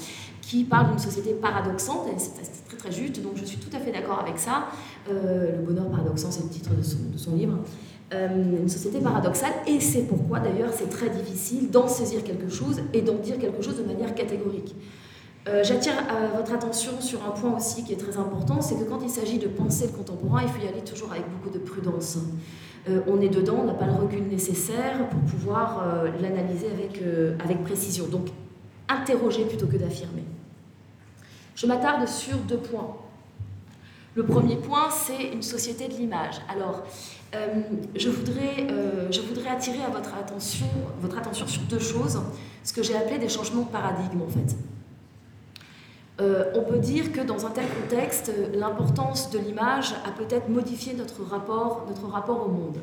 qui 0.41 0.65
parle 0.65 0.91
d'une 0.91 0.99
société 0.99 1.33
paradoxante, 1.33 2.09
et 2.09 2.19
c'est 2.19 2.67
très 2.67 2.77
très 2.77 2.93
juste, 2.93 3.23
donc 3.23 3.33
je 3.37 3.45
suis 3.45 3.57
tout 3.57 3.75
à 3.75 3.79
fait 3.79 3.91
d'accord 3.91 4.21
avec 4.21 4.39
ça. 4.39 4.67
le 5.09 5.63
bonheur 5.65 5.89
paradoxant, 5.89 6.31
c'est 6.31 6.43
le 6.43 6.51
titre 6.51 6.71
de 6.75 6.83
son, 6.83 7.35
livre. 7.35 7.59
une 8.13 8.69
société 8.69 8.99
paradoxale, 8.99 9.53
et 9.67 9.81
c'est 9.81 10.03
pourquoi 10.03 10.41
d'ailleurs 10.41 10.71
c'est 10.75 10.91
très 10.91 11.09
difficile 11.09 11.71
d'en 11.71 11.89
saisir 11.89 12.23
quelque 12.23 12.51
chose 12.51 12.83
et 12.93 13.01
d'en 13.01 13.15
dire 13.15 13.39
quelque 13.39 13.63
chose 13.63 13.79
de 13.79 13.85
manière 13.85 14.15
catégorique. 14.15 14.75
J'attire 15.63 15.95
votre 16.37 16.53
attention 16.53 17.01
sur 17.01 17.25
un 17.27 17.31
point 17.31 17.57
aussi 17.57 17.83
qui 17.83 17.93
est 17.93 17.97
très 17.97 18.17
important, 18.17 18.61
c'est 18.61 18.77
que 18.77 18.85
quand 18.85 19.01
il 19.03 19.11
s'agit 19.11 19.39
de 19.39 19.49
penser 19.49 19.87
le 19.87 19.93
contemporain, 19.93 20.43
il 20.43 20.49
faut 20.49 20.65
y 20.65 20.69
aller 20.69 20.83
toujours 20.83 21.11
avec 21.11 21.25
beaucoup 21.29 21.51
de 21.51 21.59
prudence. 21.59 22.19
Euh, 22.89 23.01
on 23.07 23.21
est 23.21 23.29
dedans, 23.29 23.59
on 23.63 23.65
n'a 23.65 23.75
pas 23.75 23.87
le 23.87 23.93
recul 23.93 24.27
nécessaire 24.27 25.09
pour 25.09 25.21
pouvoir 25.21 25.83
euh, 25.83 26.11
l'analyser 26.21 26.67
avec, 26.67 27.01
euh, 27.01 27.37
précision. 27.65 28.07
Donc, 28.07 28.29
interroger 28.89 29.45
plutôt 29.45 29.67
que 29.67 29.77
d'affirmer. 29.77 30.25
Je 31.55 31.67
m'attarde 31.67 32.09
sur 32.09 32.39
deux 32.39 32.59
points. 32.59 32.97
Le 34.15 34.25
premier 34.25 34.57
point, 34.57 34.91
c'est 34.91 35.33
une 35.33 35.43
société 35.43 35.87
de 35.87 35.95
l'image. 35.95 36.41
Alors, 36.49 36.83
je, 37.95 38.11
voudrais, 38.11 38.67
attirer 39.49 39.79
votre 39.91 41.19
attention 41.19 41.47
sur 41.47 41.63
deux 41.63 41.79
choses, 41.79 42.21
ce 42.63 42.73
que 42.75 42.83
j'ai 42.83 42.95
appelé 42.95 43.19
des 43.19 43.29
changements 43.31 43.63
de 43.63 43.69
paradigme 43.69 44.21
en 44.21 44.29
fait. 44.29 44.55
Euh, 46.23 46.45
on 46.55 46.63
peut 46.63 46.79
dire 46.79 47.11
que 47.11 47.21
dans 47.21 47.47
un 47.47 47.51
tel 47.51 47.65
contexte, 47.67 48.33
l'importance 48.55 49.31
de 49.31 49.39
l'image 49.39 49.95
a 50.07 50.13
peut-être 50.13 50.49
modifié 50.49 50.95
notre 50.95 51.25
rapport, 51.25 51.85
notre 51.89 52.07
rapport 52.07 52.47
au 52.47 52.51
monde. 52.51 52.79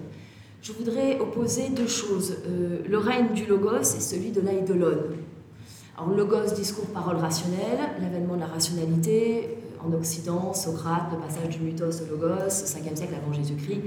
Je 0.61 0.73
voudrais 0.73 1.17
opposer 1.19 1.69
deux 1.69 1.87
choses. 1.87 2.35
Euh, 2.45 2.79
le 2.85 2.97
règne 2.97 3.33
du 3.33 3.45
logos 3.45 3.79
et 3.79 4.01
celui 4.01 4.31
de 4.31 4.41
l'eidolon. 4.41 4.97
Alors, 5.97 6.09
logos, 6.13 6.53
discours, 6.53 6.85
parole 6.87 7.15
rationnelle, 7.15 7.79
l'avènement 8.01 8.35
de 8.35 8.41
la 8.41 8.47
rationalité, 8.47 9.57
euh, 9.83 9.87
en 9.87 9.93
Occident, 9.93 10.53
Socrate, 10.53 11.03
le 11.13 11.19
passage 11.19 11.57
du 11.57 11.63
mythos 11.63 12.01
au 12.01 12.11
logos, 12.11 12.43
au 12.43 12.49
5e 12.49 12.95
siècle 12.95 13.13
avant 13.23 13.31
Jésus-Christ, 13.31 13.81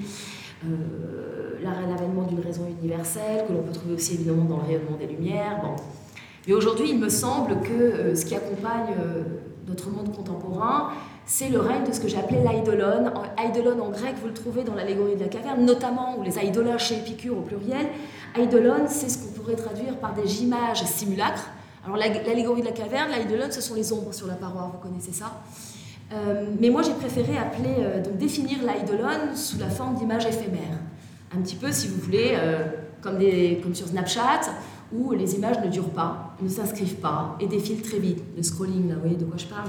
l'avènement 1.62 2.22
d'une 2.22 2.40
raison 2.40 2.62
universelle, 2.80 3.44
que 3.46 3.52
l'on 3.52 3.62
peut 3.62 3.72
trouver 3.72 3.94
aussi 3.94 4.14
évidemment 4.14 4.44
dans 4.44 4.56
le 4.58 4.62
rayonnement 4.62 4.96
des 4.96 5.06
Lumières. 5.06 5.60
Bon, 5.62 5.76
mais 6.46 6.54
aujourd'hui, 6.54 6.90
il 6.90 6.98
me 6.98 7.08
semble 7.08 7.60
que 7.60 7.72
euh, 7.72 8.16
ce 8.16 8.24
qui 8.24 8.34
accompagne 8.34 8.94
euh, 8.98 9.22
notre 9.68 9.90
monde 9.90 10.14
contemporain, 10.14 10.90
c'est 11.24 11.48
le 11.48 11.60
règne 11.60 11.84
de 11.86 11.92
ce 11.92 12.00
que 12.00 12.16
appelé 12.18 12.40
l'eidolon. 12.40 13.12
Eidolon 13.38 13.80
en 13.80 13.90
grec, 13.90 14.16
vous 14.20 14.26
le 14.26 14.34
trouvez 14.34 14.64
dans 14.64 14.74
l'allégorie 14.74 15.14
de 15.14 15.20
la 15.20 15.28
caverne, 15.28 15.64
notamment, 15.64 16.18
ou 16.18 16.22
les 16.24 16.36
eidolas 16.38 16.78
chez 16.78 16.96
Épicure 16.96 17.38
au 17.38 17.42
pluriel. 17.42 17.86
Eidolon, 18.36 18.86
c'est 18.88 19.08
ce 19.08 19.18
qu'on 19.18 19.32
pourrait 19.32 19.54
traduire 19.54 19.96
par 19.98 20.14
des 20.14 20.42
images 20.42 20.82
simulacres. 20.84 21.48
Alors 21.84 21.96
l'allégorie 21.96 22.62
de 22.62 22.66
la 22.66 22.72
caverne, 22.72 23.10
l'eidolon, 23.10 23.46
ce 23.50 23.60
sont 23.60 23.74
les 23.74 23.92
ombres 23.92 24.12
sur 24.12 24.26
la 24.26 24.34
paroi, 24.34 24.70
vous 24.72 24.88
connaissez 24.88 25.12
ça. 25.12 25.42
Euh, 26.12 26.46
mais 26.60 26.70
moi, 26.70 26.82
j'ai 26.82 26.92
préféré 26.92 27.38
appeler, 27.38 28.02
donc 28.04 28.18
définir 28.18 28.58
l'eidolon 28.62 29.34
sous 29.34 29.58
la 29.58 29.68
forme 29.68 29.94
d'images 29.94 30.26
éphémères. 30.26 30.78
Un 31.36 31.40
petit 31.40 31.56
peu, 31.56 31.70
si 31.70 31.86
vous 31.86 32.00
voulez, 32.00 32.36
comme 33.00 33.18
sur 33.74 33.86
Snapchat, 33.86 34.40
où 34.94 35.12
les 35.12 35.34
images 35.34 35.60
ne 35.64 35.70
durent 35.70 35.90
pas, 35.90 36.34
ne 36.40 36.48
s'inscrivent 36.48 36.96
pas 36.96 37.36
et 37.40 37.46
défilent 37.46 37.82
très 37.82 37.98
vite. 37.98 38.22
Le 38.36 38.42
scrolling, 38.42 38.88
là, 38.88 38.94
vous 38.94 39.00
voyez 39.00 39.16
de 39.16 39.24
quoi 39.24 39.36
je 39.36 39.46
parle 39.46 39.68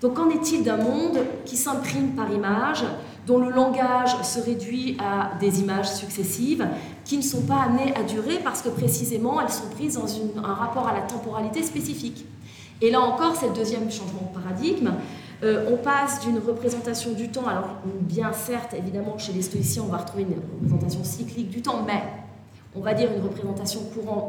Donc 0.00 0.14
qu'en 0.14 0.30
est-il 0.30 0.64
d'un 0.64 0.76
monde 0.76 1.18
qui 1.44 1.56
s'imprime 1.56 2.10
par 2.10 2.32
images, 2.32 2.84
dont 3.26 3.38
le 3.38 3.50
langage 3.50 4.16
se 4.22 4.40
réduit 4.40 4.96
à 4.98 5.38
des 5.38 5.60
images 5.60 5.92
successives, 5.92 6.66
qui 7.04 7.16
ne 7.16 7.22
sont 7.22 7.42
pas 7.42 7.62
amenées 7.62 7.94
à 7.94 8.02
durer 8.02 8.38
parce 8.42 8.62
que 8.62 8.70
précisément 8.70 9.40
elles 9.40 9.50
sont 9.50 9.68
prises 9.74 9.94
dans 9.94 10.06
un 10.42 10.54
rapport 10.54 10.88
à 10.88 10.94
la 10.94 11.02
temporalité 11.02 11.62
spécifique? 11.62 12.26
Et 12.82 12.90
là 12.90 13.00
encore, 13.00 13.36
c'est 13.36 13.48
le 13.48 13.54
deuxième 13.54 13.90
changement 13.90 14.32
de 14.32 14.40
paradigme. 14.40 14.92
Euh, 15.42 15.70
on 15.72 15.76
passe 15.76 16.20
d'une 16.20 16.38
représentation 16.38 17.12
du 17.12 17.30
temps, 17.30 17.46
alors 17.46 17.76
bien 17.84 18.32
certes, 18.32 18.74
évidemment, 18.74 19.16
chez 19.16 19.32
les 19.32 19.42
stoïciens, 19.42 19.84
on 19.86 19.90
va 19.90 19.98
retrouver 19.98 20.24
une 20.24 20.34
représentation 20.34 21.02
cyclique 21.02 21.48
du 21.48 21.62
temps, 21.62 21.82
mais 21.86 22.02
on 22.76 22.80
va 22.80 22.94
dire 22.94 23.08
une 23.14 23.22
représentation 23.22 23.80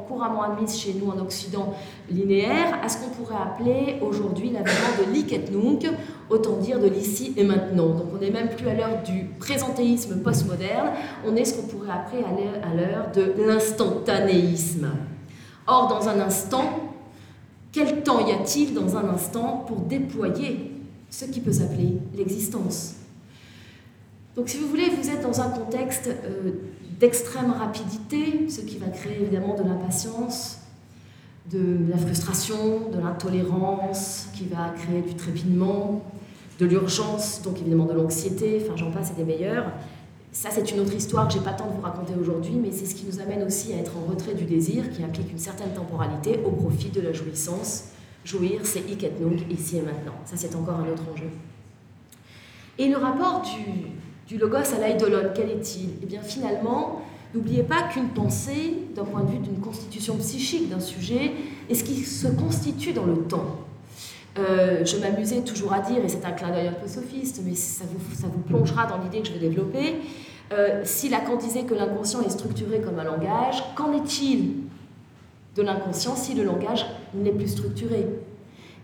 couramment 0.08 0.42
admise 0.42 0.76
chez 0.76 0.94
nous 0.94 1.12
en 1.12 1.20
Occident 1.20 1.76
linéaire, 2.10 2.80
à 2.84 2.90
ce 2.90 2.98
qu'on 2.98 3.10
pourrait 3.12 3.36
appeler 3.36 4.00
aujourd'hui 4.02 4.50
l'avènement 4.50 4.98
de 5.00 5.14
l'hic 5.14 5.32
et 5.32 5.46
nunc, 5.52 5.88
autant 6.30 6.58
dire 6.58 6.80
de 6.80 6.88
l'ici 6.88 7.34
et 7.38 7.44
maintenant. 7.44 7.90
Donc 7.90 8.08
on 8.16 8.18
n'est 8.18 8.32
même 8.32 8.50
plus 8.50 8.68
à 8.68 8.74
l'heure 8.74 9.04
du 9.04 9.26
présentéisme 9.40 10.22
postmoderne, 10.22 10.90
on 11.26 11.36
est 11.36 11.46
ce 11.46 11.56
qu'on 11.56 11.68
pourrait 11.68 11.92
appeler 11.92 12.24
à 12.24 12.74
l'heure 12.74 13.12
de 13.14 13.44
l'instantanéisme. 13.46 14.90
Or, 15.68 15.88
dans 15.88 16.10
un 16.10 16.20
instant, 16.20 16.64
quel 17.72 18.02
temps 18.02 18.26
y 18.28 18.32
a-t-il 18.32 18.74
dans 18.74 18.98
un 18.98 19.08
instant 19.10 19.64
pour 19.68 19.78
déployer 19.82 20.72
ce 21.12 21.26
qui 21.26 21.40
peut 21.42 21.54
s'appeler 21.54 22.00
l'existence? 22.16 22.96
Donc 24.36 24.50
si 24.50 24.58
vous 24.58 24.68
voulez, 24.68 24.90
vous 24.90 25.10
êtes 25.10 25.22
dans 25.22 25.42
un 25.42 25.50
contexte 25.50 26.08
euh, 26.08 26.52
d'extrême 27.02 27.52
rapidité, 27.52 28.48
ce 28.48 28.62
qui 28.62 28.78
va 28.78 28.88
créer 28.88 29.22
évidemment 29.22 29.56
de 29.56 29.64
l'impatience, 29.64 30.60
de 31.52 31.90
la 31.90 31.98
frustration, 31.98 32.90
de 32.94 33.00
l'intolérance, 33.00 34.28
qui 34.36 34.46
va 34.46 34.70
créer 34.70 35.02
du 35.02 35.16
trépinement, 35.16 36.04
de 36.60 36.66
l'urgence, 36.68 37.42
donc 37.42 37.60
évidemment 37.60 37.86
de 37.86 37.94
l'anxiété, 37.94 38.62
enfin 38.64 38.78
j'en 38.78 38.92
passe 38.92 39.12
et 39.12 39.16
des 39.16 39.24
meilleurs. 39.24 39.66
Ça, 40.32 40.50
c'est 40.52 40.72
une 40.72 40.80
autre 40.80 40.94
histoire 40.94 41.28
que 41.28 41.34
j'ai 41.34 41.40
pas 41.40 41.52
le 41.52 41.58
temps 41.58 41.68
de 41.68 41.74
vous 41.74 41.82
raconter 41.82 42.14
aujourd'hui, 42.18 42.54
mais 42.54 42.72
c'est 42.72 42.86
ce 42.86 42.94
qui 42.94 43.06
nous 43.06 43.20
amène 43.20 43.44
aussi 43.44 43.74
à 43.74 43.78
être 43.78 43.94
en 43.98 44.10
retrait 44.10 44.36
du 44.36 44.46
désir, 44.46 44.90
qui 44.92 45.04
implique 45.04 45.32
une 45.32 45.40
certaine 45.40 45.74
temporalité 45.74 46.40
au 46.46 46.52
profit 46.52 46.90
de 46.90 47.02
la 47.02 47.12
jouissance. 47.12 47.86
Jouir, 48.24 48.62
c'est 48.64 48.88
hic 48.90 49.04
et 49.04 49.12
nunc, 49.20 49.42
ici 49.50 49.78
et 49.78 49.82
maintenant. 49.82 50.14
Ça, 50.26 50.38
c'est 50.38 50.56
encore 50.56 50.76
un 50.76 50.88
autre 50.88 51.04
enjeu. 51.12 51.30
Et 52.78 52.88
le 52.88 52.98
rapport 52.98 53.42
du, 53.42 53.88
du 54.32 54.38
logos 54.38 54.74
à 54.74 54.80
l'eidolon, 54.80 55.30
quel 55.36 55.50
est-il? 55.50 55.90
Eh 56.02 56.06
bien 56.06 56.22
finalement, 56.22 57.02
n'oubliez 57.36 57.64
pas 57.64 57.84
qu'une 57.92 58.08
pensée, 58.08 58.78
d'un 58.96 59.04
point 59.04 59.24
de 59.24 59.32
vue 59.32 59.40
d'une 59.40 59.60
constitution 59.60 60.16
psychique 60.16 60.70
d'un 60.70 60.80
sujet, 60.80 61.34
est 61.70 61.76
ce 61.76 61.84
qui 61.84 61.96
se 61.96 62.28
constitue 62.28 62.94
dans 62.94 63.06
le 63.06 63.24
temps. 63.24 63.58
Euh, 64.40 64.86
je 64.86 64.96
m'amusais 64.96 65.42
toujours 65.42 65.74
à 65.74 65.82
dire, 65.82 65.98
et 65.98 66.08
c'est 66.08 66.24
un 66.24 66.32
clin 66.32 66.50
d'œil 66.50 66.70
un 66.70 66.88
sophiste, 66.88 67.42
mais 67.46 67.56
ça 67.56 67.84
vous, 67.92 68.16
ça 68.16 68.28
vous 68.28 68.40
plongera 68.40 68.86
dans 68.86 69.04
l'idée 69.04 69.20
que 69.20 69.28
je 69.28 69.34
vais 69.34 69.50
développer, 69.50 69.96
euh, 70.54 70.80
si 70.86 71.10
Lacan 71.10 71.36
disait 71.36 71.64
que 71.64 71.74
l'inconscient 71.74 72.22
est 72.22 72.30
structuré 72.30 72.80
comme 72.80 73.00
un 73.00 73.04
langage, 73.04 73.62
qu'en 73.76 73.92
est-il 73.92 74.54
de 75.58 75.62
l'inconscient 75.62 76.16
si 76.16 76.36
le 76.36 76.46
langage 76.46 76.86
n'est 77.14 77.34
plus 77.34 77.50
structuré? 77.50 78.08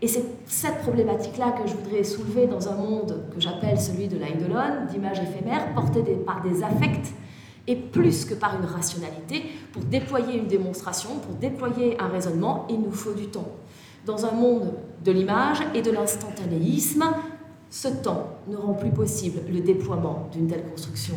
Et 0.02 0.08
c'est 0.08 0.24
cette 0.46 0.80
problématique-là 0.80 1.52
que 1.52 1.68
je 1.68 1.76
voudrais 1.76 2.04
soulever 2.04 2.46
dans 2.46 2.70
un 2.70 2.76
monde 2.76 3.26
que 3.34 3.42
j'appelle 3.42 3.80
celui 3.80 4.08
de 4.08 4.18
l'eidolon, 4.18 4.86
d'images 4.92 5.20
éphémères, 5.20 5.74
portées 5.74 6.02
par 6.26 6.42
des 6.44 6.64
affects, 6.64 7.14
et 7.68 7.76
plus 7.76 8.26
que 8.26 8.34
par 8.34 8.58
une 8.58 8.66
rationalité. 8.66 9.44
Pour 9.74 9.84
déployer 9.84 10.38
une 10.38 10.48
démonstration, 10.48 11.20
pour 11.20 11.36
déployer 11.36 12.00
un 12.00 12.08
raisonnement, 12.08 12.66
il 12.70 12.80
nous 12.80 12.92
faut 12.92 13.14
du 13.14 13.28
temps. 13.28 13.50
Dans 14.06 14.26
un 14.26 14.32
monde 14.32 14.74
de 15.04 15.12
l'image 15.12 15.60
et 15.74 15.82
de 15.82 15.92
l'instantanéisme, 15.92 17.04
ce 17.70 17.90
temps 17.90 18.38
ne 18.48 18.56
rend 18.56 18.74
plus 18.74 18.92
possible 18.92 19.42
le 19.52 19.60
déploiement 19.60 20.30
d'une 20.32 20.48
telle 20.48 20.64
construction. 20.64 21.16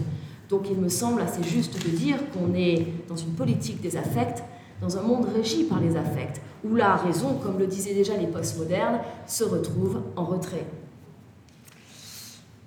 Donc 0.48 0.66
il 0.68 0.76
me 0.76 0.88
semble 0.88 1.20
assez 1.20 1.44
juste 1.44 1.74
de 1.84 1.90
dire 1.90 2.16
qu'on 2.32 2.52
est 2.54 2.86
dans 3.08 3.16
une 3.16 3.34
politique 3.34 3.80
des 3.80 3.96
affects, 3.96 4.42
dans 4.80 4.98
un 4.98 5.02
monde 5.02 5.26
régi 5.34 5.64
par 5.64 5.80
les 5.80 5.96
affects, 5.96 6.40
où 6.64 6.74
la 6.74 6.96
raison, 6.96 7.34
comme 7.42 7.58
le 7.58 7.66
disaient 7.66 7.94
déjà 7.94 8.16
les 8.16 8.26
postmodernes, 8.26 9.00
se 9.26 9.44
retrouve 9.44 10.02
en 10.16 10.24
retrait. 10.24 10.66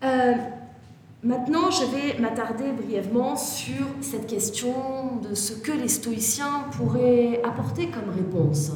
Euh, 0.03 0.33
maintenant, 1.23 1.71
je 1.71 1.85
vais 1.85 2.19
m'attarder 2.19 2.71
brièvement 2.71 3.35
sur 3.35 3.85
cette 4.01 4.27
question 4.27 5.17
de 5.27 5.33
ce 5.33 5.53
que 5.53 5.71
les 5.71 5.87
stoïciens 5.87 6.65
pourraient 6.77 7.41
apporter 7.43 7.89
comme 7.89 8.13
réponse 8.13 8.71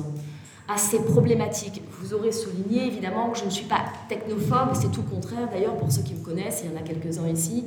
à 0.67 0.77
ces 0.77 0.99
problématiques. 0.99 1.81
Vous 1.99 2.13
aurez 2.13 2.31
souligné 2.31 2.87
évidemment 2.87 3.29
que 3.29 3.39
je 3.39 3.45
ne 3.45 3.49
suis 3.49 3.65
pas 3.65 3.85
technophobe, 4.09 4.73
c'est 4.73 4.91
tout 4.91 5.01
le 5.01 5.15
contraire 5.15 5.49
d'ailleurs 5.49 5.77
pour 5.77 5.91
ceux 5.91 6.01
qui 6.01 6.13
me 6.13 6.23
connaissent, 6.23 6.63
il 6.63 6.71
y 6.71 6.73
en 6.73 6.77
a 6.77 6.83
quelques-uns 6.83 7.27
ici. 7.27 7.65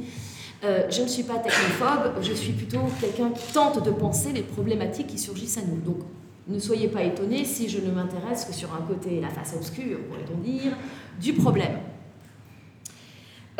Euh, 0.62 0.82
je 0.90 1.02
ne 1.02 1.06
suis 1.06 1.22
pas 1.22 1.38
technophobe, 1.38 2.22
je 2.22 2.34
suis 2.34 2.52
plutôt 2.52 2.80
quelqu'un 3.00 3.30
qui 3.30 3.52
tente 3.52 3.82
de 3.82 3.90
penser 3.90 4.32
les 4.32 4.42
problématiques 4.42 5.06
qui 5.06 5.18
surgissent 5.18 5.56
à 5.56 5.62
nous. 5.62 5.80
Donc 5.80 6.04
ne 6.48 6.58
soyez 6.58 6.88
pas 6.88 7.02
étonnés 7.02 7.44
si 7.44 7.68
je 7.68 7.80
ne 7.80 7.90
m'intéresse 7.90 8.44
que 8.44 8.52
sur 8.52 8.74
un 8.74 8.82
côté, 8.86 9.20
la 9.20 9.28
face 9.28 9.54
obscure, 9.56 9.98
pourrait-on 10.08 10.38
dire, 10.38 10.76
du 11.20 11.32
problème. 11.32 11.78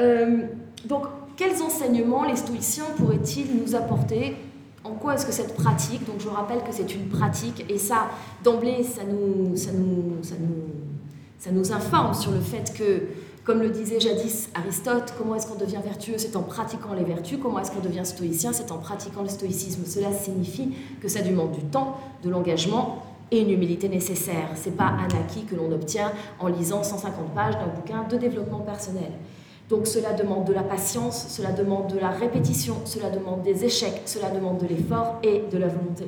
Euh, 0.01 0.43
donc, 0.87 1.05
quels 1.37 1.63
enseignements 1.63 2.25
les 2.25 2.37
stoïciens 2.37 2.87
pourraient-ils 2.97 3.47
nous 3.57 3.75
apporter? 3.75 4.37
En 4.83 4.93
quoi 4.93 5.15
est-ce 5.15 5.27
que 5.27 5.33
cette 5.33 5.55
pratique, 5.55 6.07
donc 6.07 6.21
je 6.21 6.29
rappelle 6.29 6.63
que 6.63 6.73
c'est 6.73 6.95
une 6.95 7.09
pratique, 7.09 7.67
et 7.69 7.79
ça, 7.79 8.09
d'emblée, 8.43 8.83
ça 8.83 9.03
nous, 9.05 9.57
ça, 9.57 9.73
nous, 9.73 10.17
ça, 10.23 10.35
nous, 10.41 10.73
ça 11.39 11.51
nous 11.51 11.73
informe 11.73 12.15
sur 12.15 12.33
le 12.33 12.41
fait 12.41 12.73
que 12.77 13.03
comme 13.51 13.63
le 13.63 13.71
disait 13.71 13.99
jadis 13.99 14.49
Aristote, 14.55 15.13
comment 15.19 15.35
est-ce 15.35 15.49
qu'on 15.49 15.59
devient 15.59 15.81
vertueux? 15.83 16.15
C'est 16.19 16.37
en 16.37 16.43
pratiquant 16.45 16.95
les 16.95 17.03
vertus. 17.03 17.37
Comment 17.43 17.59
est-ce 17.59 17.73
qu'on 17.73 17.81
devient 17.81 18.05
stoïcien? 18.07 18.53
C'est 18.53 18.71
en 18.71 18.79
pratiquant 18.79 19.23
le 19.23 19.29
stoïcisme. 19.29 19.85
Cela 19.87 20.13
signifie 20.13 20.73
que 21.01 21.09
ça 21.09 21.21
demande 21.21 21.51
du 21.51 21.63
temps, 21.63 21.97
de 22.23 22.31
l'engagement 22.31 23.03
et 23.33 23.41
une 23.41 23.51
humilité 23.51 23.89
nécessaire. 23.89 24.51
Ce 24.55 24.69
n'est 24.69 24.77
pas 24.77 24.85
un 24.85 25.09
acquis 25.19 25.47
que 25.47 25.57
l'on 25.57 25.73
obtient 25.73 26.13
en 26.39 26.47
lisant 26.47 26.85
150 26.85 27.35
pages 27.35 27.55
d'un 27.55 27.67
bouquin 27.67 28.07
de 28.09 28.17
développement 28.19 28.61
personnel. 28.61 29.11
Donc 29.69 29.89
cela 29.89 30.13
demande 30.13 30.45
de 30.45 30.53
la 30.53 30.63
patience, 30.63 31.27
cela 31.29 31.51
demande 31.51 31.93
de 31.93 31.99
la 31.99 32.11
répétition, 32.11 32.77
cela 32.85 33.11
demande 33.11 33.43
des 33.43 33.65
échecs, 33.65 34.03
cela 34.07 34.31
demande 34.31 34.59
de 34.59 34.69
l'effort 34.69 35.19
et 35.25 35.43
de 35.51 35.59
la 35.59 35.67
volonté. 35.67 36.05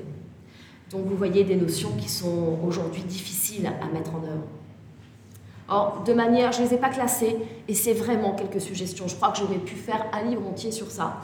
Donc 0.92 1.06
vous 1.06 1.16
voyez 1.16 1.42
des 1.42 1.56
notions 1.56 1.90
qui 1.99 2.08
sont 2.08 2.56
aujourd'hui 2.64 3.02
difficiles 3.02 3.66
à 3.66 3.92
mettre 3.92 4.14
en 4.14 4.22
œuvre. 4.22 4.62
Or, 5.69 6.02
de 6.04 6.12
manière, 6.12 6.52
je 6.52 6.62
ne 6.62 6.69
les 6.69 6.75
ai 6.75 6.78
pas 6.78 6.88
classées, 6.88 7.37
et 7.69 7.75
c'est 7.75 7.92
vraiment 7.92 8.33
quelques 8.35 8.61
suggestions. 8.61 9.09
Je 9.09 9.14
crois 9.14 9.31
que 9.31 9.38
j'aurais 9.38 9.59
pu 9.59 9.75
faire 9.75 10.07
un 10.12 10.28
livre 10.28 10.47
entier 10.47 10.71
sur 10.73 10.90
ça. 10.90 11.21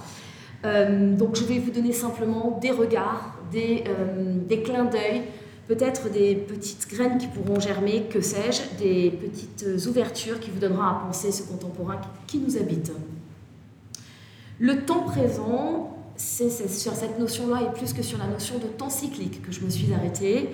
Euh, 0.65 1.15
donc 1.15 1.37
je 1.37 1.45
vais 1.45 1.59
vous 1.59 1.71
donner 1.71 1.93
simplement 1.93 2.59
des 2.61 2.71
regards, 2.71 3.35
des, 3.53 3.85
euh, 3.87 4.35
des 4.49 4.63
clins 4.63 4.87
d'œil, 4.87 5.23
peut-être 5.69 6.11
des 6.11 6.35
petites 6.35 6.89
graines 6.89 7.19
qui 7.19 7.29
pourront 7.29 7.61
germer, 7.61 8.05
que 8.11 8.21
sais-je, 8.21 8.83
des 8.83 9.11
petites 9.11 9.87
ouvertures 9.87 10.41
qui 10.41 10.51
vous 10.51 10.59
donneront 10.59 10.83
à 10.83 11.03
penser 11.07 11.31
ce 11.31 11.43
contemporain 11.43 12.01
qui 12.27 12.39
nous 12.39 12.57
habite. 12.57 12.91
Le 14.59 14.85
temps 14.85 15.03
présent, 15.03 15.97
c'est 16.17 16.51
sur 16.51 16.95
cette 16.95 17.19
notion-là 17.19 17.63
et 17.63 17.79
plus 17.79 17.93
que 17.93 18.03
sur 18.03 18.19
la 18.19 18.27
notion 18.27 18.59
de 18.59 18.67
temps 18.67 18.91
cyclique 18.91 19.41
que 19.43 19.53
je 19.53 19.61
me 19.61 19.71
suis 19.71 19.93
arrêtée, 19.95 20.49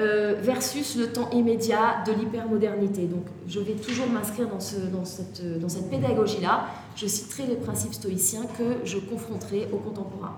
euh, 0.00 0.34
versus 0.40 0.96
le 0.96 1.12
temps 1.12 1.28
immédiat 1.30 2.02
de 2.06 2.12
l'hypermodernité. 2.12 3.06
Donc 3.06 3.24
je 3.46 3.60
vais 3.60 3.74
toujours 3.74 4.06
m'inscrire 4.06 4.48
dans, 4.48 4.58
ce, 4.60 4.76
dans, 4.76 5.04
cette, 5.04 5.90
pédagogie-là. 5.90 6.66
Je 6.96 7.06
citerai 7.06 7.46
les 7.46 7.56
principes 7.56 7.92
stoïciens 7.92 8.46
que 8.58 8.86
je 8.86 8.98
confronterai 8.98 9.68
aux 9.70 9.76
contemporains. 9.76 10.36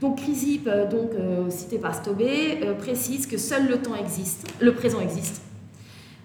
Donc 0.00 0.18
Chrysippe, 0.18 0.68
euh, 0.68 0.88
donc, 0.88 1.10
euh, 1.14 1.50
cité 1.50 1.78
par 1.78 1.94
Stobé, 1.94 2.60
précise 2.78 3.26
que 3.26 3.36
seul 3.36 3.66
le 3.66 3.82
temps 3.82 3.96
existe, 3.96 4.46
le 4.60 4.72
présent 4.72 5.00
existe, 5.00 5.42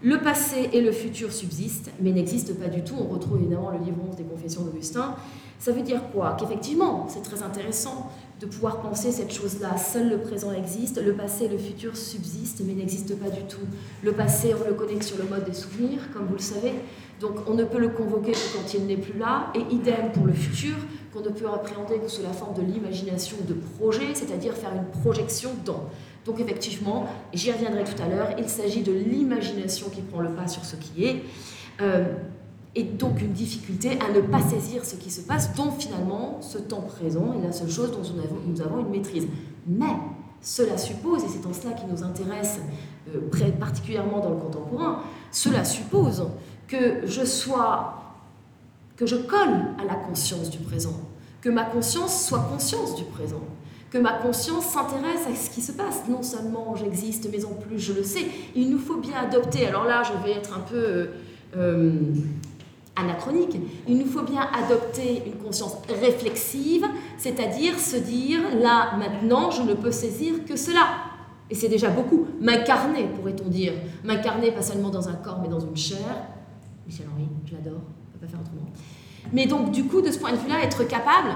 le 0.04 0.20
passé 0.20 0.70
et 0.74 0.82
le 0.82 0.92
futur 0.92 1.32
subsistent, 1.32 1.90
mais 2.02 2.12
n'existent 2.12 2.54
pas 2.62 2.68
du 2.68 2.84
tout. 2.84 2.96
On 3.00 3.08
retrouve 3.08 3.38
évidemment 3.38 3.72
le 3.72 3.80
livre 3.80 3.98
11 4.10 4.18
des 4.18 4.24
Confessions 4.26 4.62
d'Augustin. 4.62 5.16
Ça 5.60 5.72
veut 5.72 5.82
dire 5.82 6.02
quoi? 6.12 6.36
Qu'effectivement, 6.38 7.08
c'est 7.08 7.24
très 7.24 7.42
intéressant 7.42 8.12
de 8.44 8.48
pouvoir 8.50 8.82
penser 8.82 9.12
cette 9.14 9.34
chose-là. 9.34 9.78
Seul 9.78 10.10
le 10.10 10.18
présent 10.18 10.52
existe, 10.52 11.02
le 11.02 11.14
passé 11.14 11.46
et 11.46 11.48
le 11.48 11.58
futur 11.58 11.96
subsistent, 11.96 12.62
mais 12.66 12.74
n'existent 12.74 13.16
pas 13.16 13.30
du 13.30 13.42
tout. 13.44 13.66
Le 14.04 14.12
passé, 14.12 14.54
on 14.54 14.68
le 14.68 14.74
connaît 14.74 15.02
sur 15.02 15.18
le 15.18 15.24
mode 15.24 15.46
des 15.46 15.54
souvenirs, 15.54 16.02
comme 16.12 16.26
vous 16.26 16.34
le 16.34 16.40
savez. 16.40 16.74
Donc 17.22 17.38
on 17.48 17.54
ne 17.54 17.64
peut 17.64 17.80
le 17.80 17.88
convoquer 17.88 18.34
que 18.34 18.58
quand 18.58 18.74
il 18.74 18.86
n'est 18.86 18.98
plus 18.98 19.18
là, 19.18 19.54
et 19.56 19.74
idem 19.74 20.12
pour 20.14 20.26
le 20.26 20.34
futur, 20.34 20.76
qu'on 21.14 21.22
ne 21.22 21.30
peut 21.30 21.48
appréhender 21.48 22.00
que 22.00 22.10
sous 22.10 22.22
la 22.22 22.34
forme 22.34 22.54
de 22.56 22.62
l'imagination 22.62 23.38
de 23.48 23.54
projet, 23.54 24.14
c'est-à-dire 24.14 24.54
faire 24.54 24.74
une 24.74 25.02
projection 25.02 25.52
dans. 25.64 25.90
Donc 26.26 26.42
effectivement, 26.42 27.08
j'y 27.34 27.50
reviendrai 27.50 27.86
tout 27.86 28.02
à 28.04 28.10
l'heure, 28.10 28.30
il 28.38 28.50
s'agit 28.50 28.82
de 28.82 28.92
l'imagination 28.92 29.90
qui 29.90 30.02
prend 30.02 30.20
le 30.20 30.32
pas 30.32 30.48
sur 30.48 30.66
ce 30.66 30.76
qui 30.76 31.06
est, 31.06 31.24
euh, 31.82 32.14
et 32.76 32.84
donc 32.84 33.22
une 33.22 33.34
difficulté 33.34 34.00
à 34.00 34.12
ne 34.12 34.22
pas 34.22 34.42
saisir 34.42 34.84
ce 34.84 34.96
qui 34.96 35.12
se 35.12 35.22
passe, 35.22 35.54
dont 35.56 35.72
finalement 35.72 36.42
ce 36.42 36.58
temps 36.58 36.82
présent 36.82 37.34
est 37.38 37.46
la 37.46 37.52
seule 37.52 37.70
chose 37.70 37.92
dont 37.92 38.02
nous 38.48 38.62
avons, 38.62 38.80
une 38.80 38.90
maîtrise. 38.90 39.28
Mais 39.68 39.96
cela 40.42 40.78
suppose, 40.78 41.24
et 41.24 41.28
c'est 41.28 41.46
en 41.48 41.54
cela 41.54 41.74
qui 41.74 41.86
nous 41.86 42.04
intéresse 42.04 42.60
euh, 43.14 43.52
particulièrement 43.60 44.20
dans 44.20 44.32
le 44.32 44.38
contemporain, 44.38 45.02
cela 45.32 45.64
suppose 45.64 46.28
que 46.68 47.06
je 47.06 47.24
sois 47.24 48.00
que 48.96 49.06
je 49.06 49.16
colle 49.16 49.74
à 49.80 49.86
la 49.86 49.96
conscience 49.96 50.50
du 50.50 50.60
présent, 50.60 51.00
que 51.42 51.50
ma 51.50 51.64
conscience 51.64 52.26
soit 52.28 52.48
conscience 52.52 52.96
du 52.96 53.04
présent, 53.06 53.42
que 53.90 53.98
ma 53.98 54.14
conscience 54.14 54.66
s'intéresse 54.66 55.28
à 55.32 55.36
ce 55.36 55.50
qui 55.50 55.62
se 55.62 55.72
passe. 55.72 56.04
Non 56.10 56.24
seulement 56.24 56.76
j'existe, 56.76 57.28
mais 57.32 57.46
en 57.46 57.54
plus 57.54 57.80
je 57.80 57.94
le 57.94 58.04
sais. 58.04 58.26
Il 58.56 58.70
nous 58.70 58.80
faut 58.80 58.98
bien 58.98 59.16
adopter, 59.16 59.68
alors 59.68 59.86
là 59.86 60.04
je 60.04 60.26
vais 60.26 60.34
être 60.34 60.56
un 60.58 60.62
peu 60.62 60.76
euh, 60.76 61.06
euh, 61.56 61.92
anachronique, 62.96 63.58
il 63.88 63.98
nous 63.98 64.06
faut 64.06 64.22
bien 64.22 64.48
adopter 64.54 65.24
une 65.26 65.44
conscience 65.44 65.78
réflexive, 66.02 66.86
c'est-à-dire 67.18 67.80
se 67.80 67.98
dire, 67.98 68.40
là 68.62 68.96
maintenant 68.98 69.50
je 69.52 69.64
ne 69.64 69.74
peux 69.74 69.92
saisir 69.92 70.46
que 70.46 70.56
cela. 70.56 70.88
Et 71.50 71.56
c'est 71.56 71.70
déjà 71.70 71.90
beaucoup. 71.90 72.26
M'incarner, 72.40 73.04
pourrait-on 73.16 73.50
dire. 73.50 73.74
M'incarner 74.04 74.52
pas 74.52 74.62
seulement 74.62 74.90
dans 74.90 75.10
un 75.10 75.14
corps, 75.14 75.40
mais 75.42 75.50
dans 75.50 75.60
une 75.60 75.76
chair. 75.76 76.00
Michel 76.88 77.06
Henry, 77.14 77.28
je 77.46 77.54
l'adore 77.54 77.82
faire 78.28 78.40
autrement. 78.40 78.68
Mais 79.32 79.46
donc, 79.46 79.72
du 79.72 79.86
coup, 79.86 80.02
de 80.02 80.12
ce 80.12 80.20
point 80.20 80.32
de 80.32 80.38
vue-là, 80.38 80.64
être 80.64 80.84
capable, 80.84 81.36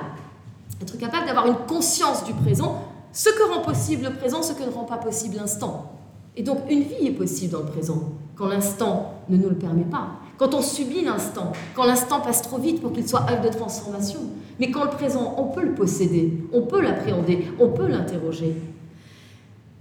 être 0.82 0.98
capable 0.98 1.26
d'avoir 1.26 1.48
une 1.48 1.66
conscience 1.68 2.24
du 2.24 2.34
présent, 2.34 2.84
ce 3.12 3.30
que 3.30 3.52
rend 3.52 3.62
possible 3.62 4.06
le 4.06 4.14
présent, 4.14 4.44
ce 4.44 4.54
que 4.54 4.64
ne 4.64 4.70
rend 4.70 4.84
pas 4.84 4.98
possible 4.98 5.38
l'instant. 5.38 5.94
Et 6.36 6.44
donc, 6.44 6.60
une 6.70 6.84
vie 6.84 7.08
est 7.08 7.12
possible 7.12 7.54
dans 7.54 7.60
le 7.60 7.66
présent, 7.66 8.14
quand 8.36 8.48
l'instant 8.48 9.14
ne 9.30 9.38
nous 9.38 9.50
le 9.50 9.56
permet 9.56 9.86
pas. 9.86 10.12
Quand 10.38 10.54
on 10.54 10.62
subit 10.62 11.04
l'instant, 11.04 11.52
quand 11.76 11.86
l'instant 11.86 12.22
passe 12.22 12.44
trop 12.44 12.58
vite 12.58 12.82
pour 12.82 12.94
qu'il 12.94 13.08
soit 13.08 13.26
œuvre 13.30 13.44
de 13.44 13.50
transformation. 13.50 14.20
Mais 14.60 14.72
quand 14.72 14.84
le 14.84 14.92
présent, 14.92 15.36
on 15.38 15.46
peut 15.46 15.64
le 15.64 15.74
posséder, 15.74 16.34
on 16.54 16.62
peut 16.62 16.82
l'appréhender, 16.82 17.48
on 17.60 17.70
peut 17.70 17.88
l'interroger. 17.88 18.56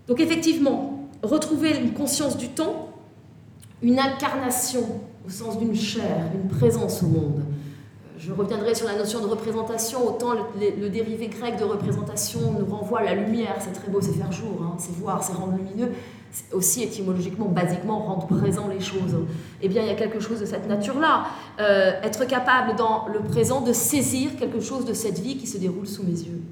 Donc 0.09 0.21
effectivement, 0.21 1.09
retrouver 1.23 1.77
une 1.79 1.93
conscience 1.93 2.37
du 2.37 2.49
temps, 2.49 2.91
une 3.83 3.99
incarnation 3.99 4.83
au 5.27 5.31
sens 5.31 5.59
d'une 5.59 5.75
chair, 5.75 6.31
d'une 6.33 6.49
présence 6.49 7.03
au 7.03 7.07
monde. 7.07 7.43
Je 8.19 8.33
reviendrai 8.33 8.75
sur 8.75 8.87
la 8.87 8.97
notion 8.97 9.21
de 9.21 9.27
représentation. 9.27 10.07
Autant 10.07 10.33
le, 10.33 10.89
dérivé 10.89 11.29
grec 11.29 11.59
de 11.59 11.65
représentation 11.65 12.41
nous 12.59 12.65
renvoie 12.65 13.01
à 13.01 13.05
la 13.05 13.15
lumière, 13.15 13.57
c'est 13.61 13.73
très 13.73 13.91
beau, 13.91 14.01
c'est 14.01 14.15
faire 14.15 14.33
jour, 14.33 14.63
hein, 14.63 14.75
c'est 14.79 14.95
voir, 14.97 15.23
c'est 15.23 15.35
rendre 15.35 15.57
lumineux. 15.57 15.93
Aussi 16.53 16.83
étymologiquement, 16.83 17.47
basiquement, 17.47 18.01
rendre 18.01 18.27
présent 18.27 18.69
les 18.69 18.81
choses. 18.81 19.17
Eh 19.63 19.69
bien, 19.69 19.83
il 19.83 19.89
y 19.89 19.91
a 19.91 19.95
quelque 19.95 20.21
chose 20.21 20.41
de 20.41 20.47
cette 20.47 20.69
nature-là. 20.69 21.27
Euh, 21.61 22.01
être 22.03 22.27
capable 22.27 22.77
dans 22.77 23.09
le 23.09 23.21
présent 23.21 23.61
de 23.61 23.73
saisir 23.73 24.37
quelque 24.39 24.61
chose 24.61 24.85
de 24.85 24.93
cette 24.93 25.19
vie 25.19 25.37
qui 25.37 25.47
se 25.47 25.59
déroule 25.59 25.87
sous 25.87 26.03
mes 26.03 26.21
yeux. 26.21 26.43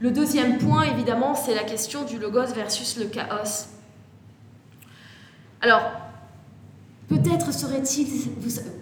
Le 0.00 0.10
deuxième 0.10 0.58
point, 0.58 0.82
évidemment, 0.82 1.34
c'est 1.34 1.54
la 1.54 1.64
question 1.64 2.04
du 2.04 2.18
logos 2.18 2.52
versus 2.54 2.98
le 2.98 3.06
chaos. 3.06 3.66
Alors, 5.60 5.82
Peut-être 7.08 7.54
serait-il, 7.54 8.06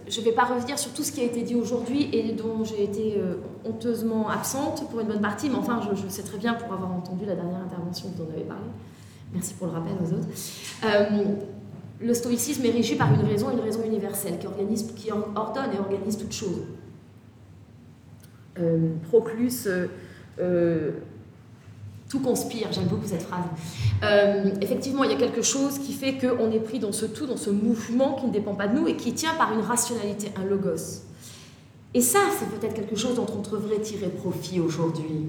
je 0.08 0.20
ne 0.20 0.24
vais 0.24 0.32
pas 0.32 0.44
revenir 0.44 0.76
sur 0.80 0.92
tout 0.92 1.04
ce 1.04 1.12
qui 1.12 1.20
a 1.20 1.24
été 1.24 1.42
dit 1.42 1.54
aujourd'hui 1.54 2.08
et 2.12 2.32
dont 2.32 2.64
j'ai 2.64 2.82
été 2.82 3.14
euh, 3.16 3.36
honteusement 3.64 4.28
absente 4.28 4.90
pour 4.90 4.98
une 4.98 5.06
bonne 5.06 5.20
partie, 5.20 5.48
mais 5.48 5.54
enfin 5.54 5.80
je, 5.94 6.08
sais 6.08 6.24
très 6.24 6.38
bien 6.38 6.54
pour 6.54 6.72
avoir 6.72 6.90
entendu 6.90 7.24
la 7.24 7.36
dernière 7.36 7.60
intervention 7.60 8.08
dont 8.18 8.26
on 8.28 8.32
avait 8.32 8.42
parlé. 8.42 8.64
Merci 9.32 9.54
pour 9.54 9.66
le 9.66 9.72
rappel 9.74 9.92
aux 10.02 10.12
autres. 10.12 10.28
Euh, 10.84 11.24
le 12.00 12.14
stoïcisme 12.14 12.64
est 12.64 12.70
régi 12.70 12.94
par 12.94 13.12
une 13.12 13.26
raison, 13.26 13.50
une 13.50 13.60
raison 13.60 13.82
universelle 13.84 14.38
qui, 14.38 15.10
ordonne 15.10 15.72
et 15.74 15.78
organise 15.78 16.18
toute 16.18 16.32
chose. 16.32 16.62
Euh, 18.58 18.94
Proclus 19.08 19.68
tout 22.08 22.20
conspire, 22.20 22.68
j'aime 22.72 22.86
beaucoup 22.86 23.06
cette 23.06 23.22
phrase. 23.22 23.44
Euh, 24.04 24.50
effectivement, 24.60 25.04
il 25.04 25.10
y 25.10 25.14
a 25.14 25.18
quelque 25.18 25.42
chose 25.42 25.78
qui 25.78 25.92
fait 25.92 26.16
qu'on 26.16 26.50
est 26.52 26.60
pris 26.60 26.78
dans 26.78 26.92
ce 26.92 27.06
tout, 27.06 27.26
dans 27.26 27.36
ce 27.36 27.50
mouvement 27.50 28.14
qui 28.14 28.26
ne 28.26 28.32
dépend 28.32 28.54
pas 28.54 28.68
de 28.68 28.78
nous 28.78 28.86
et 28.86 28.96
qui 28.96 29.12
tient 29.12 29.34
par 29.34 29.52
une 29.52 29.60
rationalité, 29.60 30.30
un 30.36 30.44
logos. 30.44 31.02
Et 31.94 32.00
ça, 32.00 32.20
c'est 32.38 32.48
peut-être 32.48 32.74
quelque 32.74 32.96
chose 32.96 33.16
dont 33.16 33.26
on 33.34 33.40
devrait 33.40 33.80
tirer 33.80 34.08
profit 34.08 34.60
aujourd'hui, 34.60 35.28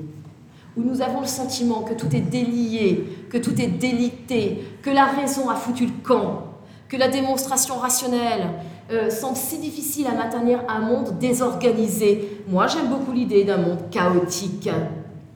où 0.77 0.81
nous 0.81 1.01
avons 1.01 1.21
le 1.21 1.27
sentiment 1.27 1.81
que 1.81 1.93
tout 1.93 2.15
est 2.15 2.21
délié, 2.21 3.27
que 3.29 3.37
tout 3.37 3.59
est 3.61 3.67
délité, 3.67 4.63
que 4.81 4.89
la 4.89 5.05
raison 5.05 5.49
a 5.49 5.55
foutu 5.55 5.85
le 5.85 6.03
camp, 6.03 6.43
que 6.87 6.97
la 6.97 7.07
démonstration 7.07 7.77
rationnelle 7.77 8.47
euh, 8.91 9.09
semble 9.09 9.35
si 9.35 9.57
difficile 9.57 10.07
à 10.07 10.13
maintenir 10.13 10.59
un 10.69 10.79
monde 10.79 11.17
désorganisé. 11.19 12.43
Moi, 12.47 12.67
j'aime 12.67 12.87
beaucoup 12.87 13.11
l'idée 13.11 13.43
d'un 13.43 13.57
monde 13.57 13.89
chaotique, 13.89 14.69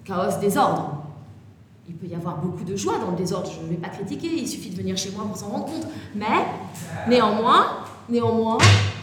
chaos, 0.05 0.39
désordre 0.39 1.01
il 1.91 1.97
peut 1.97 2.07
y 2.07 2.15
avoir 2.15 2.37
beaucoup 2.37 2.63
de 2.63 2.75
joie 2.75 2.97
dans 2.99 3.11
le 3.11 3.17
désordre, 3.17 3.51
je 3.51 3.65
ne 3.65 3.69
vais 3.69 3.75
pas 3.75 3.89
critiquer, 3.89 4.27
il 4.27 4.47
suffit 4.47 4.69
de 4.69 4.77
venir 4.77 4.95
chez 4.95 5.11
moi 5.11 5.25
pour 5.25 5.35
s'en 5.35 5.47
rendre 5.47 5.65
compte. 5.65 5.87
Mais 6.15 6.25
néanmoins, 7.07 7.65
néanmoins, 8.07 8.57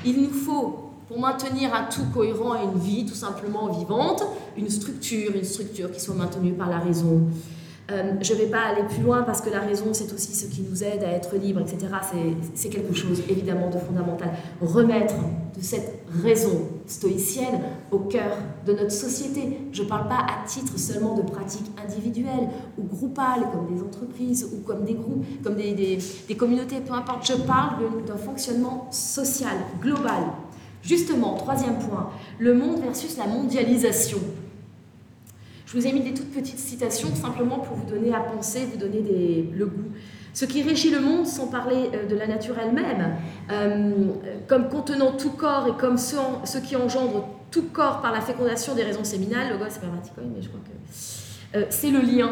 il 0.06 0.22
nous 0.22 0.30
faut, 0.30 0.87
pour 1.08 1.18
maintenir 1.18 1.74
un 1.74 1.84
tout 1.84 2.04
cohérent 2.12 2.54
et 2.54 2.64
une 2.64 2.78
vie 2.78 3.06
tout 3.06 3.14
simplement 3.14 3.68
vivante, 3.68 4.22
une 4.56 4.68
structure, 4.68 5.34
une 5.34 5.44
structure 5.44 5.90
qui 5.90 6.00
soit 6.00 6.14
maintenue 6.14 6.52
par 6.52 6.68
la 6.68 6.78
raison. 6.78 7.22
Euh, 7.90 8.12
je 8.20 8.34
ne 8.34 8.38
vais 8.38 8.46
pas 8.46 8.60
aller 8.66 8.82
plus 8.82 9.02
loin 9.02 9.22
parce 9.22 9.40
que 9.40 9.48
la 9.48 9.60
raison, 9.60 9.86
c'est 9.92 10.12
aussi 10.12 10.34
ce 10.34 10.46
qui 10.46 10.60
nous 10.60 10.84
aide 10.84 11.02
à 11.02 11.08
être 11.08 11.34
libre, 11.36 11.60
etc. 11.60 11.86
C'est 12.54 12.68
quelque 12.68 12.94
chose 12.94 13.22
évidemment 13.30 13.70
de 13.70 13.78
fondamental. 13.78 14.28
Remettre 14.60 15.14
de 15.56 15.62
cette 15.62 16.04
raison 16.22 16.68
stoïcienne 16.86 17.60
au 17.90 18.00
cœur 18.00 18.36
de 18.66 18.74
notre 18.74 18.92
société. 18.92 19.58
Je 19.72 19.82
ne 19.82 19.88
parle 19.88 20.06
pas 20.06 20.18
à 20.18 20.46
titre 20.46 20.78
seulement 20.78 21.14
de 21.14 21.22
pratiques 21.22 21.70
individuelles 21.82 22.48
ou 22.76 22.82
groupales, 22.82 23.46
comme 23.52 23.74
des 23.74 23.82
entreprises 23.82 24.46
ou 24.52 24.60
comme 24.66 24.84
des 24.84 24.94
groupes, 24.94 25.24
comme 25.42 25.56
des, 25.56 25.98
communautés, 26.36 26.80
peu 26.80 26.92
importe. 26.92 27.26
Je 27.26 27.34
parle 27.42 27.76
d'un 28.06 28.18
fonctionnement 28.18 28.86
social, 28.90 29.56
global. 29.80 30.24
Justement, 30.82 31.34
troisième 31.34 31.78
point, 31.78 32.10
le 32.38 32.54
monde 32.54 32.80
versus 32.82 33.16
la 33.16 33.26
mondialisation. 33.26 34.18
Je 35.66 35.76
vous 35.76 35.86
ai 35.86 35.92
mis 35.92 36.00
des 36.00 36.14
toutes 36.14 36.32
petites 36.32 36.58
citations 36.58 37.14
simplement 37.14 37.58
pour 37.58 37.76
vous 37.76 37.84
donner 37.84 38.14
à 38.14 38.20
penser, 38.20 38.66
vous 38.72 38.78
donner 38.78 39.02
des, 39.02 39.50
le 39.54 39.66
goût. 39.66 39.90
ce 40.32 40.46
qui 40.46 40.62
régit 40.62 40.90
le 40.90 41.00
monde 41.00 41.26
sans 41.26 41.48
parler 41.48 41.90
de 42.08 42.16
la 42.16 42.26
nature 42.26 42.54
elle-même, 42.58 43.16
comme 44.46 44.68
contenant 44.70 45.12
tout 45.12 45.32
corps 45.32 45.66
et 45.68 45.78
comme 45.78 45.98
ce, 45.98 46.58
qui 46.58 46.74
engendre 46.74 47.28
tout 47.50 47.64
corps 47.70 48.00
par 48.00 48.12
la 48.12 48.22
fécondation 48.22 48.74
des 48.74 48.82
raisons 48.82 49.04
séminales, 49.04 49.50
logos 49.52 49.78
c'est 51.68 51.90
le 51.90 52.00
lien. 52.00 52.30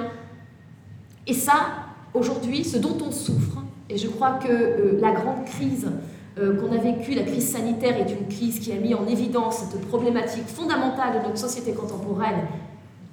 Et 1.27 1.35
ça, 1.35 1.87
aujourd'hui, 2.15 2.65
ce 2.65 2.79
dont 2.79 2.97
on 3.05 3.11
souffre, 3.11 3.63
et 3.91 3.99
je 3.99 4.09
crois 4.09 4.35
que 4.35 4.99
la 5.01 5.13
grande 5.13 5.45
crise 5.45 5.87
euh, 5.87 6.01
qu'on 6.37 6.73
a 6.73 6.79
vécu, 6.79 7.15
la 7.15 7.23
crise 7.23 7.51
sanitaire 7.51 7.97
est 7.97 8.11
une 8.13 8.29
crise 8.29 8.61
qui 8.61 8.71
a 8.73 8.77
mis 8.77 8.95
en 8.95 9.07
évidence 9.07 9.59
cette 9.59 9.81
problématique 9.89 10.47
fondamentale 10.47 11.21
de 11.21 11.27
notre 11.27 11.39
société 11.39 11.73
contemporaine, 11.73 12.47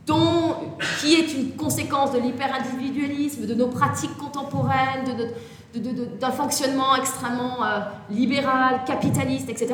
dont, 0.06 0.56
qui 1.00 1.14
est 1.16 1.34
une 1.34 1.52
conséquence 1.52 2.12
de 2.12 2.20
l'hyper-individualisme, 2.20 3.46
de 3.46 3.54
nos 3.54 3.68
pratiques 3.68 4.18
contemporaines, 4.18 5.06
d'un 6.20 6.32
fonctionnement 6.32 6.96
extrêmement 6.96 7.64
euh, 7.64 7.80
libéral, 8.12 8.82
capitaliste, 8.86 9.50
etc., 9.50 9.74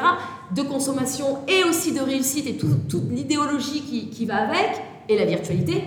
de 0.55 0.61
consommation 0.61 1.39
et 1.47 1.63
aussi 1.63 1.91
de 1.91 1.99
réussite 1.99 2.47
et 2.47 2.57
toute 2.57 3.09
l'idéologie 3.09 4.09
qui, 4.11 4.25
va 4.25 4.47
avec, 4.47 4.81
et 5.09 5.17
la 5.17 5.25
virtualité, 5.25 5.83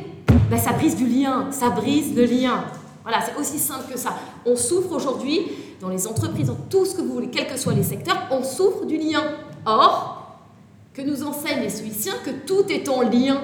ben, 0.50 0.58
ça 0.58 0.72
brise 0.72 0.96
du 0.96 1.06
lien, 1.06 1.46
ça 1.50 1.70
brise 1.70 2.14
le 2.14 2.24
lien. 2.24 2.64
Voilà, 3.04 3.18
c'est 3.20 3.40
aussi 3.40 3.58
simple 3.58 3.90
que 3.90 3.98
ça. 3.98 4.16
On 4.44 4.54
souffre 4.54 4.92
aujourd'hui 4.92 5.40
dans 5.82 5.88
les 5.88 6.06
entreprises, 6.06 6.46
dans 6.46 6.56
tout 6.70 6.86
ce 6.86 6.94
que 6.94 7.02
vous 7.02 7.12
voulez, 7.12 7.28
quels 7.28 7.48
que 7.48 7.58
soient 7.58 7.74
les 7.74 7.82
secteurs, 7.82 8.28
on 8.30 8.44
souffre 8.44 8.86
du 8.86 8.96
lien. 8.96 9.24
Or, 9.66 10.38
que 10.94 11.02
nous 11.02 11.24
enseignent 11.24 11.60
les 11.60 11.70
Suissiens 11.70 12.14
que 12.24 12.30
tout 12.30 12.70
est 12.70 12.88
en 12.88 13.02
lien. 13.02 13.40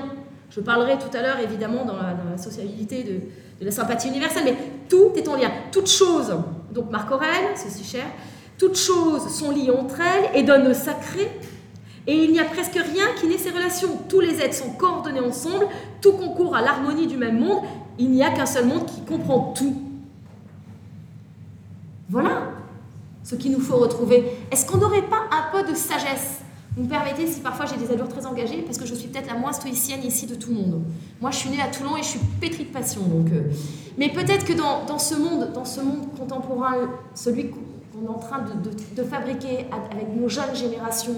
Je 0.50 0.60
parlerai 0.60 0.98
tout 0.98 1.14
à 1.16 1.20
l'heure, 1.20 1.40
évidemment, 1.40 1.84
dans 1.84 1.96
la, 1.96 2.38
sociabilité 2.38 3.02
de, 3.02 3.64
la 3.64 3.72
sympathie 3.72 4.08
universelle, 4.08 4.44
mais 4.44 4.56
tout 4.88 5.12
est 5.16 5.26
en 5.26 5.34
lien. 5.34 5.50
Toutes 5.72 5.90
choses, 5.90 6.32
donc 6.72 6.90
Marc 6.90 7.10
Aurèle, 7.10 7.56
c'est 7.56 7.70
si 7.70 7.82
cher, 7.82 8.06
toutes 8.56 8.76
choses 8.76 9.28
sont 9.28 9.50
liées 9.50 9.70
entre 9.70 10.00
elles 10.00 10.38
et 10.38 10.44
donnent 10.44 10.68
le 10.68 10.74
sacré. 10.74 11.28
Et 12.06 12.24
il 12.24 12.30
n'y 12.30 12.40
a 12.40 12.44
presque 12.44 12.74
rien 12.74 13.06
qui 13.20 13.26
n'ait 13.26 13.36
ces 13.36 13.50
relations. 13.50 13.98
Tous 14.08 14.20
les 14.20 14.40
êtres 14.40 14.54
sont 14.54 14.70
coordonnés 14.70 15.20
ensemble, 15.20 15.66
tout 16.00 16.12
concourt 16.12 16.54
à 16.54 16.62
l'harmonie 16.62 17.08
du 17.08 17.16
même 17.16 17.40
monde. 17.40 17.64
Il 17.98 18.10
n'y 18.10 18.22
a 18.22 18.30
qu'un 18.30 18.46
seul 18.46 18.66
monde 18.66 18.86
qui 18.86 19.02
comprend 19.02 19.52
tout. 19.56 19.87
Voilà 22.08 22.52
ce 23.22 23.34
qu'il 23.34 23.52
nous 23.52 23.60
faut 23.60 23.76
retrouver. 23.76 24.24
Est-ce 24.50 24.64
qu'on 24.64 24.78
n'aurait 24.78 25.02
pas 25.02 25.24
un 25.30 25.52
peu 25.52 25.70
de 25.70 25.76
sagesse? 25.76 26.40
Vous 26.76 26.84
me 26.84 26.88
permettez, 26.88 27.26
si 27.26 27.40
parfois 27.40 27.66
j'ai 27.66 27.76
des 27.76 27.92
allures 27.92 28.08
très 28.08 28.24
engagées, 28.24 28.62
parce 28.62 28.78
que 28.78 28.86
je 28.86 28.94
suis 28.94 29.08
peut-être 29.08 29.26
la 29.26 29.34
moins 29.34 29.52
stoïcienne 29.52 30.00
ici 30.04 30.26
de 30.26 30.34
tout 30.34 30.50
le 30.50 30.56
monde. 30.56 30.82
Moi, 31.20 31.30
je 31.30 31.36
suis 31.36 31.50
née 31.50 31.60
à 31.60 31.66
Toulon 31.66 31.96
et 31.96 32.02
je 32.02 32.08
suis 32.08 32.20
pétrie 32.40 32.64
de 32.64 32.70
passion. 32.70 33.02
Donc, 33.02 33.32
euh. 33.32 33.50
Mais 33.98 34.10
peut-être 34.10 34.44
que 34.46 34.52
dans, 34.52 34.98
ce 34.98 35.16
monde, 35.16 35.52
dans 35.52 35.64
ce 35.64 35.80
monde 35.80 36.06
contemporain, 36.16 36.76
celui 37.14 37.50
qu'on 37.50 38.06
est 38.06 38.08
en 38.08 38.18
train 38.18 38.44
de, 38.96 39.02
fabriquer 39.02 39.66
avec 39.72 40.16
nos 40.16 40.28
jeunes 40.28 40.54
générations, 40.54 41.16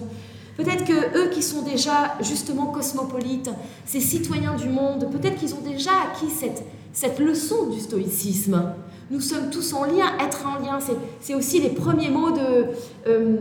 Peut-être 0.57 0.85
que 0.85 1.17
eux 1.17 1.31
qui 1.31 1.43
sont 1.43 1.63
déjà 1.63 2.17
justement 2.21 2.67
cosmopolites, 2.67 3.49
ces 3.87 4.01
citoyens 4.01 4.57
du 4.57 4.69
monde, 4.69 5.09
peut-être 5.11 5.37
qu'ils 5.37 5.55
ont 5.55 5.63
déjà 5.65 5.93
acquis 6.07 6.29
cette, 6.29 6.65
cette 6.93 7.19
leçon 7.19 7.71
du 7.71 7.81
stoïcisme 7.81 8.75
nous 9.11 9.21
sommes 9.21 9.51
tous 9.51 9.73
en 9.73 9.85
lien, 9.85 10.07
être 10.21 10.47
en 10.47 10.65
lien, 10.65 10.79
c'est 11.21 11.35
aussi 11.35 11.61
les 11.61 11.71
premiers 11.71 12.11
mots 12.11 12.31
de 12.31 12.67
euh, 13.09 13.37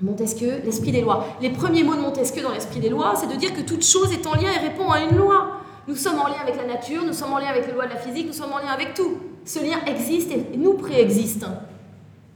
Montesquieu, 0.00 0.60
l'esprit 0.64 0.92
des 0.92 1.00
lois. 1.00 1.26
Les 1.40 1.50
premiers 1.50 1.82
mots 1.82 1.96
de 1.96 2.00
Montesquieu 2.00 2.42
dans 2.42 2.52
l'esprit 2.52 2.80
des 2.80 2.88
lois, 2.88 3.14
c'est 3.16 3.26
de 3.26 3.36
dire 3.36 3.52
que 3.52 3.62
toute 3.62 3.84
chose 3.84 4.12
est 4.12 4.26
en 4.26 4.34
lien 4.34 4.50
et 4.54 4.68
répond 4.68 4.90
à 4.90 5.00
une 5.00 5.16
loi. 5.16 5.60
Nous 5.88 5.96
sommes 5.96 6.18
en 6.18 6.28
lien 6.28 6.40
avec 6.40 6.56
la 6.56 6.66
nature, 6.66 7.02
nous 7.04 7.12
sommes 7.12 7.32
en 7.32 7.38
lien 7.38 7.48
avec 7.48 7.66
les 7.66 7.72
lois 7.72 7.86
de 7.86 7.94
la 7.94 7.96
physique, 7.96 8.28
nous 8.28 8.32
sommes 8.32 8.52
en 8.52 8.58
lien 8.58 8.72
avec 8.72 8.94
tout. 8.94 9.18
Ce 9.44 9.58
lien 9.58 9.78
existe 9.86 10.30
et 10.30 10.56
nous 10.56 10.74
préexiste. 10.74 11.46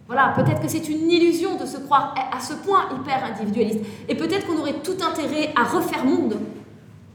Voilà, 0.06 0.32
peut-être 0.34 0.60
que 0.60 0.68
c'est 0.68 0.88
une 0.88 1.08
illusion 1.08 1.56
de 1.56 1.66
se 1.66 1.76
croire 1.76 2.14
à 2.32 2.40
ce 2.40 2.54
point 2.54 2.88
hyper 3.00 3.22
individualiste. 3.24 3.80
Et 4.08 4.16
peut-être 4.16 4.46
qu'on 4.46 4.58
aurait 4.58 4.80
tout 4.82 4.96
intérêt 5.00 5.52
à 5.54 5.62
refaire 5.62 6.04
monde 6.04 6.36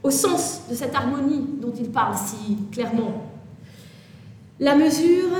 au 0.02 0.10
sens 0.10 0.62
de 0.70 0.74
cette 0.74 0.94
harmonie 0.94 1.44
dont 1.60 1.72
il 1.78 1.90
parle 1.90 2.14
si 2.16 2.56
clairement. 2.72 3.25
La 4.58 4.74
mesure 4.74 5.30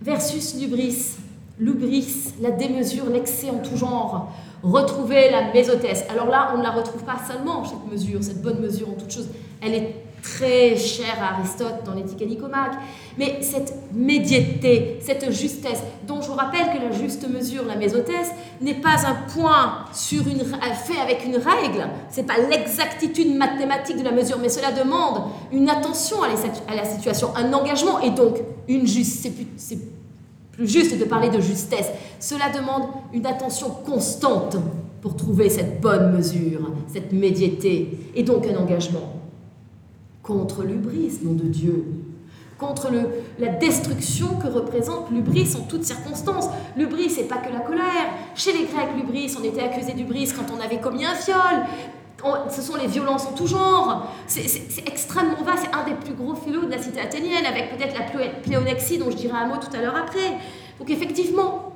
versus 0.00 0.56
l'ubris. 0.60 1.16
L'ubris, 1.60 2.34
la 2.40 2.50
démesure, 2.50 3.08
l'excès 3.08 3.50
en 3.50 3.58
tout 3.58 3.76
genre. 3.76 4.32
Retrouver 4.62 5.30
la 5.30 5.52
mésothèse. 5.52 6.04
Alors 6.10 6.26
là, 6.26 6.52
on 6.54 6.58
ne 6.58 6.62
la 6.62 6.70
retrouve 6.70 7.04
pas 7.04 7.18
seulement, 7.26 7.64
cette 7.64 7.90
mesure, 7.90 8.22
cette 8.22 8.42
bonne 8.42 8.60
mesure 8.60 8.88
en 8.88 8.94
toute 8.94 9.12
chose. 9.12 9.28
Elle 9.60 9.74
est 9.74 10.01
très 10.22 10.76
cher 10.76 11.18
à 11.20 11.38
Aristote 11.38 11.82
dans 11.84 11.94
l'éthique 11.94 12.22
à 12.22 12.24
Nicomaque, 12.24 12.74
mais 13.18 13.42
cette 13.42 13.74
médiété, 13.92 14.98
cette 15.02 15.30
justesse, 15.32 15.82
dont 16.06 16.22
je 16.22 16.28
vous 16.28 16.34
rappelle 16.34 16.66
que 16.72 16.82
la 16.82 16.92
juste 16.92 17.28
mesure, 17.28 17.64
la 17.66 17.74
mésothèse, 17.74 18.30
n'est 18.60 18.80
pas 18.80 19.04
un 19.06 19.14
point 19.34 19.84
sur 19.92 20.26
une, 20.28 20.38
fait 20.38 21.00
avec 21.02 21.24
une 21.26 21.36
règle, 21.36 21.88
c'est 22.08 22.26
pas 22.26 22.38
l'exactitude 22.38 23.36
mathématique 23.36 23.98
de 23.98 24.04
la 24.04 24.12
mesure, 24.12 24.38
mais 24.40 24.48
cela 24.48 24.70
demande 24.70 25.24
une 25.50 25.68
attention 25.68 26.18
à, 26.22 26.74
la 26.74 26.84
situation, 26.84 27.30
un 27.36 27.52
engagement, 27.52 28.00
et 28.00 28.10
donc 28.10 28.38
une 28.68 28.86
juste, 28.86 29.28
c'est 29.56 29.78
plus 30.52 30.68
juste 30.68 30.98
de 30.98 31.04
parler 31.04 31.30
de 31.30 31.40
justesse, 31.40 31.88
cela 32.20 32.48
demande 32.50 32.84
une 33.12 33.26
attention 33.26 33.70
constante 33.84 34.56
pour 35.00 35.16
trouver 35.16 35.50
cette 35.50 35.80
bonne 35.80 36.12
mesure, 36.12 36.70
cette 36.86 37.12
médiété, 37.12 37.98
et 38.14 38.22
donc 38.22 38.46
un 38.46 38.56
engagement 38.56 39.21
contre 40.22 40.62
l'ubris, 40.62 41.18
nom 41.22 41.32
de 41.32 41.44
Dieu, 41.44 41.84
contre 42.58 42.88
la 43.38 43.48
destruction 43.48 44.28
que 44.36 44.46
représente 44.46 45.10
l'ubris 45.10 45.54
en 45.56 45.64
toutes 45.64 45.84
circonstances. 45.84 46.48
L'ubris, 46.76 47.10
c'est 47.10 47.24
pas 47.24 47.38
que 47.38 47.52
la 47.52 47.60
colère. 47.60 47.84
Chez 48.36 48.52
les 48.52 48.64
Grecs, 48.64 48.90
l'ubris, 48.96 49.34
on 49.38 49.42
était 49.42 49.62
accusé 49.62 49.92
d'ubris 49.94 50.32
quand 50.32 50.54
on 50.56 50.60
avait 50.60 50.78
commis 50.78 51.04
un 51.04 51.14
viol. 51.14 51.66
ce 52.50 52.62
sont 52.62 52.76
les 52.76 52.86
violences 52.86 53.26
en 53.26 53.32
tout 53.32 53.48
genre. 53.48 54.06
C'est 54.28 54.86
extrêmement 54.86 55.42
vaste. 55.44 55.64
C'est 55.64 55.76
un 55.76 55.84
des 55.84 56.00
plus 56.00 56.14
gros 56.14 56.36
philosophes 56.36 56.66
de 56.66 56.76
la 56.76 56.82
cité 56.82 57.00
athénienne, 57.00 57.44
avec 57.44 57.76
peut-être 57.76 57.98
la 57.98 58.30
pléonexie, 58.42 58.98
dont 58.98 59.10
je 59.10 59.16
dirai 59.16 59.36
un 59.36 59.46
mot 59.46 59.56
tout 59.56 59.76
à 59.76 59.80
l'heure 59.80 59.96
après. 59.96 60.38
Donc 60.78 60.88
effectivement, 60.88 61.72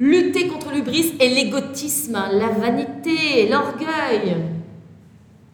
lutter 0.00 0.48
contre 0.48 0.72
l'ubris 0.72 1.14
et 1.20 1.28
l'égotisme, 1.28 2.18
la 2.32 2.48
vanité, 2.48 3.50
l'orgueil, 3.50 4.34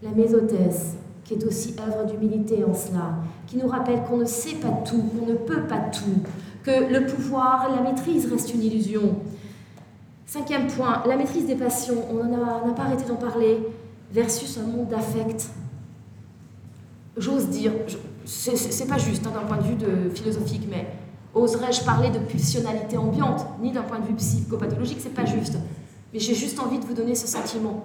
la 0.03 0.11
mésothèse 0.11 1.02
qui 1.33 1.45
est 1.45 1.47
aussi 1.47 1.75
œuvre 1.81 2.11
d'humilité 2.11 2.65
en 2.65 2.75
cela, 2.75 3.15
qui 3.47 3.57
nous 3.57 3.69
rappelle 3.69 4.03
qu'on 4.03 4.19
ne 4.19 4.25
sait 4.25 4.57
pas 4.57 4.83
tout, 4.85 5.03
qu'on 5.03 5.27
ne 5.27 5.35
peut 5.35 5.63
pas 5.63 5.79
tout, 5.79 6.23
que 6.63 6.93
le 6.93 7.07
pouvoir, 7.07 7.69
la 7.75 7.83
maîtrise 7.83 8.31
reste 8.31 8.55
une 8.55 8.63
illusion. 8.63 9.17
Cinquième 10.27 10.67
point, 10.67 11.03
la 11.07 11.17
maîtrise 11.17 11.47
des 11.47 11.57
passions, 11.57 11.97
on 12.11 12.25
n'a 12.25 12.73
pas 12.75 12.83
arrêté 12.83 13.05
d'en 13.05 13.17
parler, 13.17 13.59
versus 14.13 14.59
un 14.59 14.67
monde 14.67 14.89
d'affect. 14.89 15.49
J'ose 17.17 17.49
dire, 17.49 17.73
c'est 18.25 18.89
pas 18.89 18.99
juste 18.99 19.27
hein, 19.27 19.31
d'un 19.35 19.47
point 19.47 19.59
de 19.59 19.63
vue 19.63 20.11
philosophique, 20.15 20.67
mais 20.71 20.87
oserais-je 21.35 21.85
parler 21.85 22.11
de 22.11 22.19
pulsionalité 22.19 22.97
ambiante, 22.97 23.47
ni 23.61 23.73
d'un 23.73 23.83
point 23.83 23.99
de 23.99 24.07
vue 24.07 24.15
psychopathologique, 24.15 24.99
c'est 25.01 25.15
pas 25.15 25.25
juste. 25.25 25.57
Mais 26.13 26.19
j'ai 26.19 26.35
juste 26.35 26.61
envie 26.61 26.79
de 26.79 26.85
vous 26.85 26.95
donner 26.95 27.15
ce 27.15 27.27
sentiment 27.27 27.85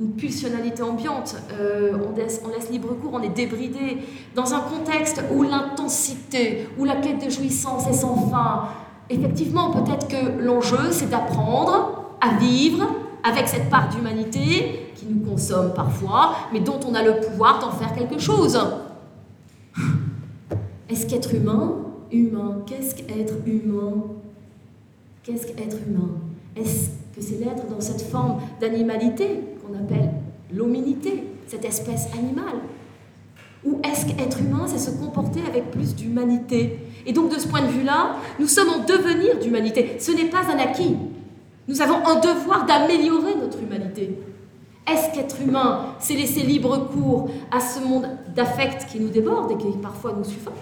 une 0.00 0.12
pulsionalité 0.12 0.82
ambiante, 0.82 1.36
euh, 1.52 1.92
on, 2.08 2.16
laisse, 2.16 2.40
on, 2.44 2.48
laisse, 2.48 2.70
libre 2.70 2.94
cours, 2.94 3.14
on 3.14 3.22
est 3.22 3.34
débridé, 3.34 3.98
dans 4.34 4.54
un 4.54 4.60
contexte 4.60 5.22
où 5.34 5.42
l'intensité, 5.42 6.68
où 6.78 6.84
la 6.84 6.96
quête 6.96 7.24
de 7.24 7.30
jouissance 7.30 7.88
est 7.88 7.94
sans 7.94 8.28
fin. 8.28 8.68
Effectivement, 9.10 9.70
peut-être 9.70 10.06
que 10.06 10.40
l'enjeu, 10.40 10.92
c'est 10.92 11.10
d'apprendre 11.10 12.04
à 12.20 12.36
vivre 12.38 12.86
avec 13.24 13.48
cette 13.48 13.68
part 13.70 13.88
d'humanité 13.88 14.92
qui 14.94 15.06
nous 15.06 15.28
consomme 15.28 15.72
parfois, 15.74 16.34
mais 16.52 16.60
dont 16.60 16.78
on 16.88 16.94
a 16.94 17.02
le 17.02 17.20
pouvoir 17.20 17.58
d'en 17.58 17.70
faire 17.70 17.92
quelque 17.94 18.18
chose. 18.20 18.58
Est-ce 20.88 21.06
qu'être 21.06 21.34
humain 21.34 21.74
Humain. 22.10 22.62
Qu'est-ce 22.66 22.94
qu'être 22.94 23.34
humain? 23.46 24.04
Qu'est-ce 25.22 25.46
qu'être 25.46 25.76
humain? 25.86 26.08
Est-ce 26.56 26.88
que 27.14 27.20
c'est 27.20 27.38
l'être 27.38 27.66
dans 27.68 27.80
cette 27.80 28.00
forme 28.00 28.40
d'animalité 28.60 29.40
appelle 29.74 30.12
l'hominité, 30.52 31.24
cette 31.46 31.64
espèce 31.64 32.08
animale 32.14 32.60
Ou 33.64 33.80
est-ce 33.84 34.06
qu'être 34.06 34.40
humain, 34.40 34.66
c'est 34.66 34.78
se 34.78 34.90
comporter 34.90 35.40
avec 35.46 35.70
plus 35.70 35.94
d'humanité? 35.94 36.78
Et 37.06 37.12
donc 37.12 37.34
de 37.34 37.38
ce 37.38 37.48
point 37.48 37.62
de 37.62 37.70
vue-là, 37.70 38.16
nous 38.38 38.46
sommes 38.46 38.68
en 38.68 38.84
devenir 38.84 39.38
d'humanité. 39.38 39.96
Ce 39.98 40.12
n'est 40.12 40.30
pas 40.30 40.44
un 40.52 40.58
acquis. 40.58 40.96
Nous 41.66 41.82
avons 41.82 42.06
un 42.06 42.20
devoir 42.20 42.66
d'améliorer 42.66 43.34
notre 43.34 43.62
humanité. 43.62 44.18
Est-ce 44.90 45.14
qu'être 45.14 45.40
humain, 45.42 45.94
c'est 45.98 46.14
laisser 46.14 46.40
libre 46.42 46.88
cours 46.90 47.30
à 47.50 47.60
ce 47.60 47.80
monde 47.80 48.08
d'affect 48.34 48.86
qui 48.86 49.00
nous 49.00 49.10
déborde 49.10 49.50
et 49.52 49.56
qui 49.58 49.76
parfois 49.82 50.14
nous 50.16 50.24
suffoque 50.24 50.54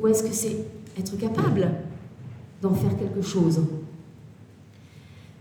Ou 0.00 0.08
est-ce 0.08 0.22
que 0.22 0.32
c'est 0.32 0.64
être 0.98 1.18
capable 1.18 1.70
d'en 2.62 2.72
faire 2.72 2.96
quelque 2.96 3.20
chose? 3.20 3.60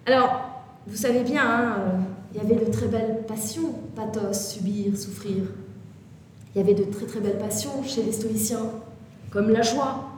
Alors, 0.06 0.42
vous 0.86 0.98
savez 0.98 1.22
bien, 1.24 1.44
hein, 1.44 1.76
euh, 1.80 1.98
il 2.34 2.42
y 2.42 2.46
avait 2.46 2.66
de 2.66 2.72
très 2.72 2.88
belles 2.88 3.24
passions, 3.28 3.74
pathos, 3.96 4.54
subir, 4.54 4.98
souffrir. 4.98 5.44
Il 6.54 6.60
y 6.60 6.62
avait 6.62 6.74
de 6.74 6.84
très 6.84 7.06
très 7.06 7.20
belles 7.20 7.38
passions 7.38 7.84
chez 7.84 8.04
les 8.04 8.12
stoïciens, 8.12 8.72
comme 9.32 9.50
la 9.50 9.62
joie. 9.62 10.10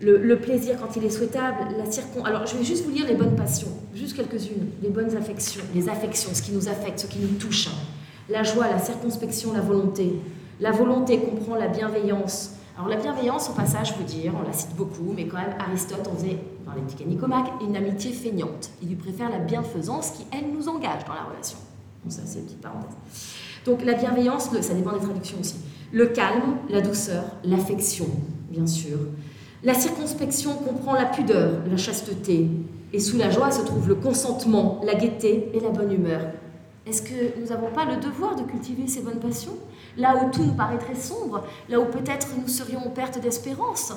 le, 0.00 0.34
plaisir 0.36 0.76
quand 0.80 0.96
il 0.96 1.04
est 1.04 1.10
souhaitable, 1.10 1.76
la 1.78 1.90
circon... 1.90 2.24
Alors, 2.24 2.46
je 2.46 2.56
vais 2.56 2.64
juste 2.64 2.84
vous 2.84 2.90
lire 2.90 3.06
les 3.06 3.14
bonnes 3.14 3.36
passions, 3.36 3.68
juste 3.94 4.16
quelques-unes, 4.16 4.68
les 4.82 4.88
bonnes 4.88 5.16
affections, 5.16 5.62
les 5.74 5.88
affections, 5.88 6.30
ce 6.34 6.42
qui 6.42 6.52
nous 6.52 6.68
affecte, 6.68 7.00
ce 7.00 7.06
qui 7.06 7.20
nous 7.20 7.38
touche. 7.38 7.68
La 8.28 8.42
joie, 8.42 8.68
la 8.68 8.78
circonspection, 8.78 9.52
la 9.52 9.60
volonté. 9.60 10.12
La 10.60 10.70
volonté 10.70 11.18
comprend 11.18 11.56
la 11.56 11.68
bienveillance. 11.68 12.52
Alors, 12.76 12.88
la 12.88 12.96
bienveillance, 12.96 13.50
au 13.50 13.52
passage, 13.52 13.94
vous 13.98 14.04
dire, 14.04 14.32
on 14.38 14.46
la 14.46 14.52
cite 14.52 14.74
beaucoup, 14.76 15.12
mais 15.14 15.26
quand 15.26 15.36
même, 15.36 15.54
Aristote 15.58 16.08
en 16.08 16.16
faisait, 16.16 16.38
dans 16.64 16.72
l'éthique 16.72 17.06
Nicomaque, 17.06 17.48
une 17.60 17.76
amitié 17.76 18.12
feignante. 18.12 18.70
Il 18.80 18.88
lui 18.88 18.96
préfère 18.96 19.28
la 19.28 19.38
bienfaisance 19.38 20.12
qui, 20.12 20.24
elle, 20.32 20.50
nous 20.56 20.68
engage 20.68 21.04
dans 21.04 21.12
la 21.12 21.24
relation. 21.24 21.58
Bon, 22.02 22.10
ça, 22.10 22.22
c'est 22.24 22.38
une 22.38 22.46
petite 22.46 22.62
parenthèse. 22.62 22.96
Donc, 23.66 23.84
la 23.84 23.92
bienveillance, 23.92 24.48
ça 24.60 24.74
dépend 24.74 24.92
des 24.92 25.00
traductions 25.00 25.38
aussi. 25.40 25.56
Le 25.92 26.06
calme, 26.06 26.56
la 26.70 26.80
douceur, 26.80 27.24
l'affection, 27.44 28.06
bien 28.50 28.66
sûr. 28.66 28.98
La 29.62 29.74
circonspection 29.74 30.54
comprend 30.54 30.94
la 30.94 31.04
pudeur, 31.04 31.60
la 31.70 31.76
chasteté, 31.76 32.48
et 32.94 33.00
sous 33.00 33.18
la 33.18 33.30
joie 33.30 33.50
se 33.50 33.62
trouve 33.62 33.86
le 33.86 33.96
consentement, 33.96 34.80
la 34.84 34.94
gaieté 34.94 35.50
et 35.52 35.60
la 35.60 35.68
bonne 35.68 35.92
humeur. 35.92 36.22
Est-ce 36.86 37.02
que 37.02 37.38
nous 37.38 37.46
n'avons 37.46 37.70
pas 37.70 37.84
le 37.84 38.00
devoir 38.00 38.34
de 38.34 38.42
cultiver 38.42 38.88
ces 38.88 39.02
bonnes 39.02 39.20
passions? 39.20 39.56
Là 39.96 40.16
où 40.16 40.30
tout 40.30 40.42
nous 40.42 40.54
paraîtrait 40.54 40.94
sombre, 40.94 41.44
là 41.68 41.78
où 41.78 41.84
peut-être 41.86 42.28
nous 42.38 42.48
serions 42.48 42.86
en 42.86 42.90
perte 42.90 43.20
d'espérance, 43.20 43.92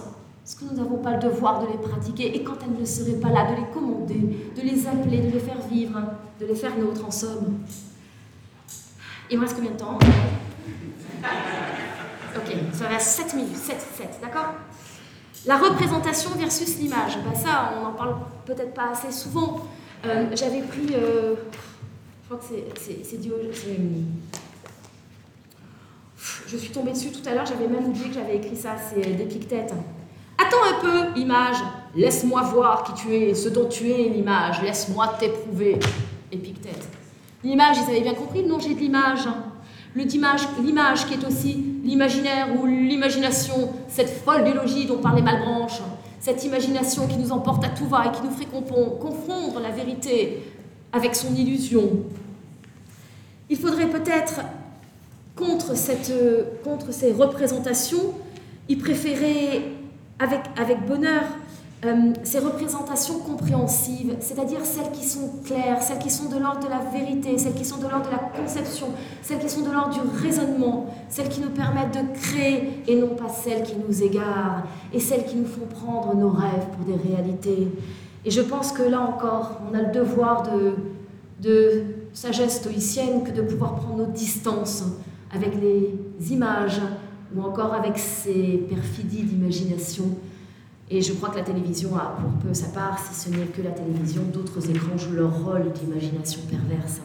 est-ce 0.46 0.58
que 0.58 0.66
nous 0.66 0.78
n'avons 0.78 0.98
pas 0.98 1.12
le 1.12 1.20
devoir 1.20 1.62
de 1.62 1.68
les 1.72 1.78
pratiquer. 1.78 2.36
Et 2.36 2.44
quand 2.44 2.58
elles 2.62 2.80
ne 2.80 2.86
seraient 2.86 3.20
pas 3.20 3.30
là, 3.30 3.52
de 3.52 3.56
les 3.56 3.68
commander, 3.74 4.52
de 4.56 4.62
les 4.62 4.86
appeler, 4.86 5.20
de 5.20 5.32
les 5.32 5.40
faire 5.40 5.60
vivre, 5.70 6.00
de 6.40 6.46
les 6.46 6.54
faire 6.56 6.78
nôtres 6.78 7.04
en 7.06 7.12
somme. 7.12 7.60
Il 9.32 9.40
me 9.40 9.44
reste 9.44 9.56
combien 9.56 9.72
de 9.72 9.78
temps 9.78 9.98
Ok, 12.36 12.56
ça 12.74 12.88
va 12.88 13.00
7 13.00 13.34
minutes, 13.34 13.56
7, 13.56 13.78
7, 13.98 14.20
d'accord? 14.22 14.54
La 15.48 15.58
représentation 15.58 16.32
versus 16.38 16.78
l'image, 16.78 17.18
bah 17.24 17.34
ça, 17.36 17.74
on 17.78 17.84
n'en 17.84 17.94
parle 17.94 18.16
peut-être 18.46 18.74
pas 18.74 18.90
assez 18.92 19.12
souvent. 19.12 19.62
Euh, 20.06 20.26
j'avais 20.34 20.62
pris, 20.62 20.94
euh, 20.94 21.36
je 22.24 22.36
crois 22.36 22.38
que 22.38 22.46
c'est 22.78 23.18
je 26.48 26.58
suis 26.58 26.72
tombée 26.72 26.92
dessus 26.92 27.10
tout 27.10 27.28
à 27.28 27.34
l'heure, 27.34 27.46
j'avais 27.46 27.68
même 27.68 27.86
oublié 27.86 28.08
que 28.08 28.14
j'avais 28.14 28.38
écrit 28.38 28.56
ça, 28.56 28.76
c'est 28.78 29.16
d'Épictète. 29.16 29.74
Attends 30.38 30.64
un 30.64 30.82
peu, 30.82 31.20
image, 31.20 31.58
laisse-moi 31.96 32.42
voir 32.42 32.84
qui 32.84 32.94
tu 32.94 33.16
es, 33.16 33.34
ce 33.34 33.50
dont 33.50 33.68
tu 33.68 33.90
es, 33.90 34.10
l'image, 34.10 34.62
laisse-moi 34.62 35.16
t'éprouver. 35.20 35.80
Épictète. 36.32 36.88
L'image, 37.44 37.78
ils 37.78 37.90
avaient 37.90 38.02
bien 38.02 38.16
compris 38.16 38.44
le 38.44 38.60
j'ai 38.60 38.74
de 38.74 38.80
l'image. 38.80 39.28
Hein 39.28 39.46
l'image 39.96 41.06
qui 41.08 41.14
est 41.14 41.26
aussi 41.26 41.64
l'imaginaire 41.84 42.48
ou 42.60 42.66
l'imagination, 42.66 43.70
cette 43.88 44.10
folle 44.10 44.44
biologie 44.44 44.86
dont 44.86 44.98
parlait 44.98 45.22
Malbranche, 45.22 45.80
cette 46.20 46.44
imagination 46.44 47.08
qui 47.08 47.18
nous 47.18 47.32
emporte 47.32 47.64
à 47.64 47.70
tout 47.70 47.86
va 47.86 48.08
et 48.08 48.12
qui 48.12 48.22
nous 48.24 48.32
ferait 48.32 48.48
confondre 49.00 49.60
la 49.62 49.70
vérité 49.70 50.44
avec 50.92 51.16
son 51.16 51.34
illusion. 51.36 51.90
Il 53.50 53.58
faudrait 53.58 53.88
peut-être, 53.88 54.42
contre, 55.36 55.76
cette, 55.76 56.13
contre 56.63 56.91
ces 56.93 57.12
représentations, 57.12 58.13
y 58.69 58.76
préférer 58.76 59.76
avec, 60.19 60.41
avec 60.58 60.86
bonheur 60.86 61.24
euh, 61.86 62.13
ces 62.24 62.39
représentations 62.39 63.19
compréhensives, 63.19 64.15
c'est-à-dire 64.19 64.65
celles 64.65 64.91
qui 64.91 65.06
sont 65.06 65.30
claires, 65.43 65.84
celles 65.84 66.00
qui 66.00 66.10
sont 66.10 66.30
de 66.30 66.39
l'ordre 66.39 66.62
de 66.65 66.69
la 66.69 66.80
vérité, 66.80 67.38
celles 67.38 67.54
qui 67.54 67.65
sont 67.65 67.78
de 67.78 67.84
l'ordre 67.84 68.08
de 68.08 68.12
la 68.12 68.41
conception, 68.41 68.88
celles 69.21 69.39
qui 69.39 69.50
sont 69.50 69.62
de 69.62 69.71
l'ordre 69.71 69.93
du 69.93 70.00
raisonnement, 70.26 70.88
celles 71.10 71.30
qui 71.30 71.41
nous 71.41 71.50
permettent 71.50 71.93
de 71.93 72.19
créer 72.19 72.82
et 72.88 72.95
non 72.95 73.10
pas 73.10 73.30
celles 73.30 73.63
qui 73.63 73.76
nous 73.76 74.02
égarent, 74.02 74.63
et 74.93 75.00
celles 75.00 75.26
qui 75.26 75.36
nous 75.36 75.45
font 75.45 75.67
prendre 75.67 76.15
nos 76.15 76.30
rêves 76.30 76.65
pour 76.76 76.86
des 76.86 77.10
réalités. 77.10 77.67
Et 78.24 78.32
je 78.32 78.41
pense 78.41 78.71
que 78.71 78.82
là 78.82 79.02
encore, 79.02 79.62
on 79.69 79.78
a 79.78 79.82
le 79.82 79.91
devoir 79.91 80.43
de, 80.43 80.76
de 81.41 81.84
sagesse 82.13 82.56
stoïcienne 82.56 83.24
que 83.24 83.32
de 83.32 83.41
pouvoir 83.41 83.76
prendre 83.76 83.98
nos 83.98 84.12
distances 84.12 84.86
avec 85.36 85.54
les 85.62 86.32
images 86.32 86.82
ou 87.36 87.41
encore 87.41 87.74
avec 87.74 87.98
ces 87.98 88.65
perfidies 88.69 89.24
d'imagination 89.24 90.15
et 90.89 91.02
je 91.02 91.13
crois 91.13 91.30
que 91.30 91.38
la 91.38 91.43
télévision 91.43 91.95
a 91.95 92.15
pour 92.19 92.32
peu 92.48 92.54
sa 92.54 92.67
part, 92.67 93.00
si 93.00 93.19
ce 93.19 93.30
n'est 93.36 93.48
que 93.48 93.62
la 93.62 93.71
télévision, 93.71 94.21
d'autres 94.32 94.69
écrans 94.69 94.98
jouent 94.98 95.15
leur 95.15 95.43
rôle 95.43 95.71
d'imagination 95.74 96.41
perverse. 96.50 97.02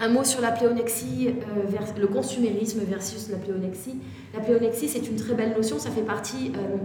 Un 0.00 0.08
mot 0.08 0.24
sur 0.24 0.40
la 0.40 0.50
pléonexie, 0.50 1.28
euh, 1.28 2.00
le 2.00 2.06
consumérisme 2.06 2.80
versus 2.88 3.28
la 3.28 3.36
pléonexie. 3.36 3.96
La 4.34 4.40
pléonexie, 4.40 4.88
c'est 4.88 5.06
une 5.06 5.16
très 5.16 5.34
belle 5.34 5.54
notion, 5.54 5.78
ça 5.78 5.90
fait 5.90 6.02
partie 6.02 6.52
euh, 6.56 6.76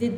des 0.00 0.12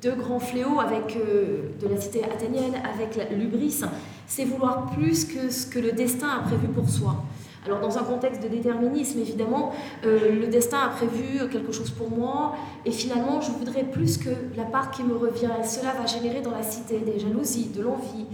deux 0.00 0.14
grands 0.14 0.40
fléaux 0.40 0.80
avec, 0.80 1.16
euh, 1.16 1.68
de 1.80 1.86
la 1.86 2.00
cité 2.00 2.24
athénienne 2.24 2.74
avec 2.74 3.20
l'ubris. 3.38 3.82
C'est 4.26 4.44
vouloir 4.44 4.90
plus 4.90 5.26
que 5.26 5.50
ce 5.50 5.66
que 5.66 5.78
le 5.78 5.92
destin 5.92 6.28
a 6.28 6.40
prévu 6.40 6.68
pour 6.68 6.88
soi. 6.88 7.22
Alors 7.64 7.78
dans 7.78 7.96
un 7.96 8.02
contexte 8.02 8.42
de 8.42 8.48
déterminisme, 8.48 9.20
évidemment, 9.20 9.70
euh, 10.04 10.40
le 10.40 10.48
destin 10.48 10.78
a 10.78 10.88
prévu 10.88 11.48
quelque 11.48 11.70
chose 11.70 11.90
pour 11.90 12.10
moi, 12.10 12.54
et 12.84 12.90
finalement, 12.90 13.40
je 13.40 13.52
voudrais 13.52 13.84
plus 13.84 14.18
que 14.18 14.30
la 14.56 14.64
part 14.64 14.90
qui 14.90 15.04
me 15.04 15.14
revient. 15.14 15.50
Et 15.60 15.64
cela 15.64 15.92
va 15.92 16.06
générer 16.06 16.40
dans 16.40 16.50
la 16.50 16.64
cité 16.64 16.98
des 16.98 17.20
jalousies, 17.20 17.68
de 17.68 17.82
l'envie, 17.82 18.26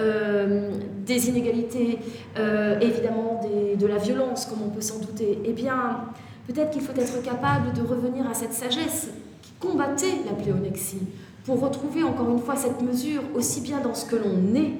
euh, 0.00 0.72
des 1.06 1.28
inégalités, 1.28 2.00
euh, 2.36 2.80
évidemment 2.80 3.40
de 3.78 3.86
la 3.86 3.98
violence, 3.98 4.46
comme 4.46 4.62
on 4.66 4.70
peut 4.70 4.80
s'en 4.80 4.98
douter. 4.98 5.38
Eh 5.44 5.52
bien, 5.52 6.00
peut-être 6.48 6.70
qu'il 6.70 6.82
faut 6.82 6.92
être 6.92 7.22
capable 7.22 7.72
de 7.74 7.82
revenir 7.82 8.28
à 8.28 8.34
cette 8.34 8.52
sagesse 8.52 9.10
qui 9.42 9.52
combattait 9.60 10.22
la 10.26 10.32
pléonexie, 10.32 11.02
pour 11.44 11.60
retrouver 11.60 12.02
encore 12.02 12.30
une 12.30 12.38
fois 12.40 12.56
cette 12.56 12.80
mesure 12.82 13.22
aussi 13.34 13.60
bien 13.60 13.80
dans 13.80 13.94
ce 13.94 14.06
que 14.06 14.16
l'on 14.16 14.54
est, 14.56 14.72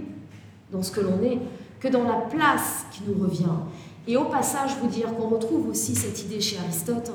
dans 0.73 0.83
ce 0.83 0.91
que 0.91 1.01
l'on 1.01 1.23
est, 1.23 1.39
que 1.81 1.89
dans 1.89 2.05
la 2.05 2.21
place 2.31 2.87
qui 2.93 3.03
nous 3.07 3.21
revient. 3.21 3.45
Et 4.09 4.17
au 4.17 4.25
passage, 4.25 4.73
vous 4.81 4.89
dire 4.89 5.15
qu'on 5.15 5.29
retrouve 5.29 5.69
aussi 5.69 5.95
cette 5.95 6.23
idée 6.25 6.41
chez 6.41 6.59
Aristote, 6.59 7.13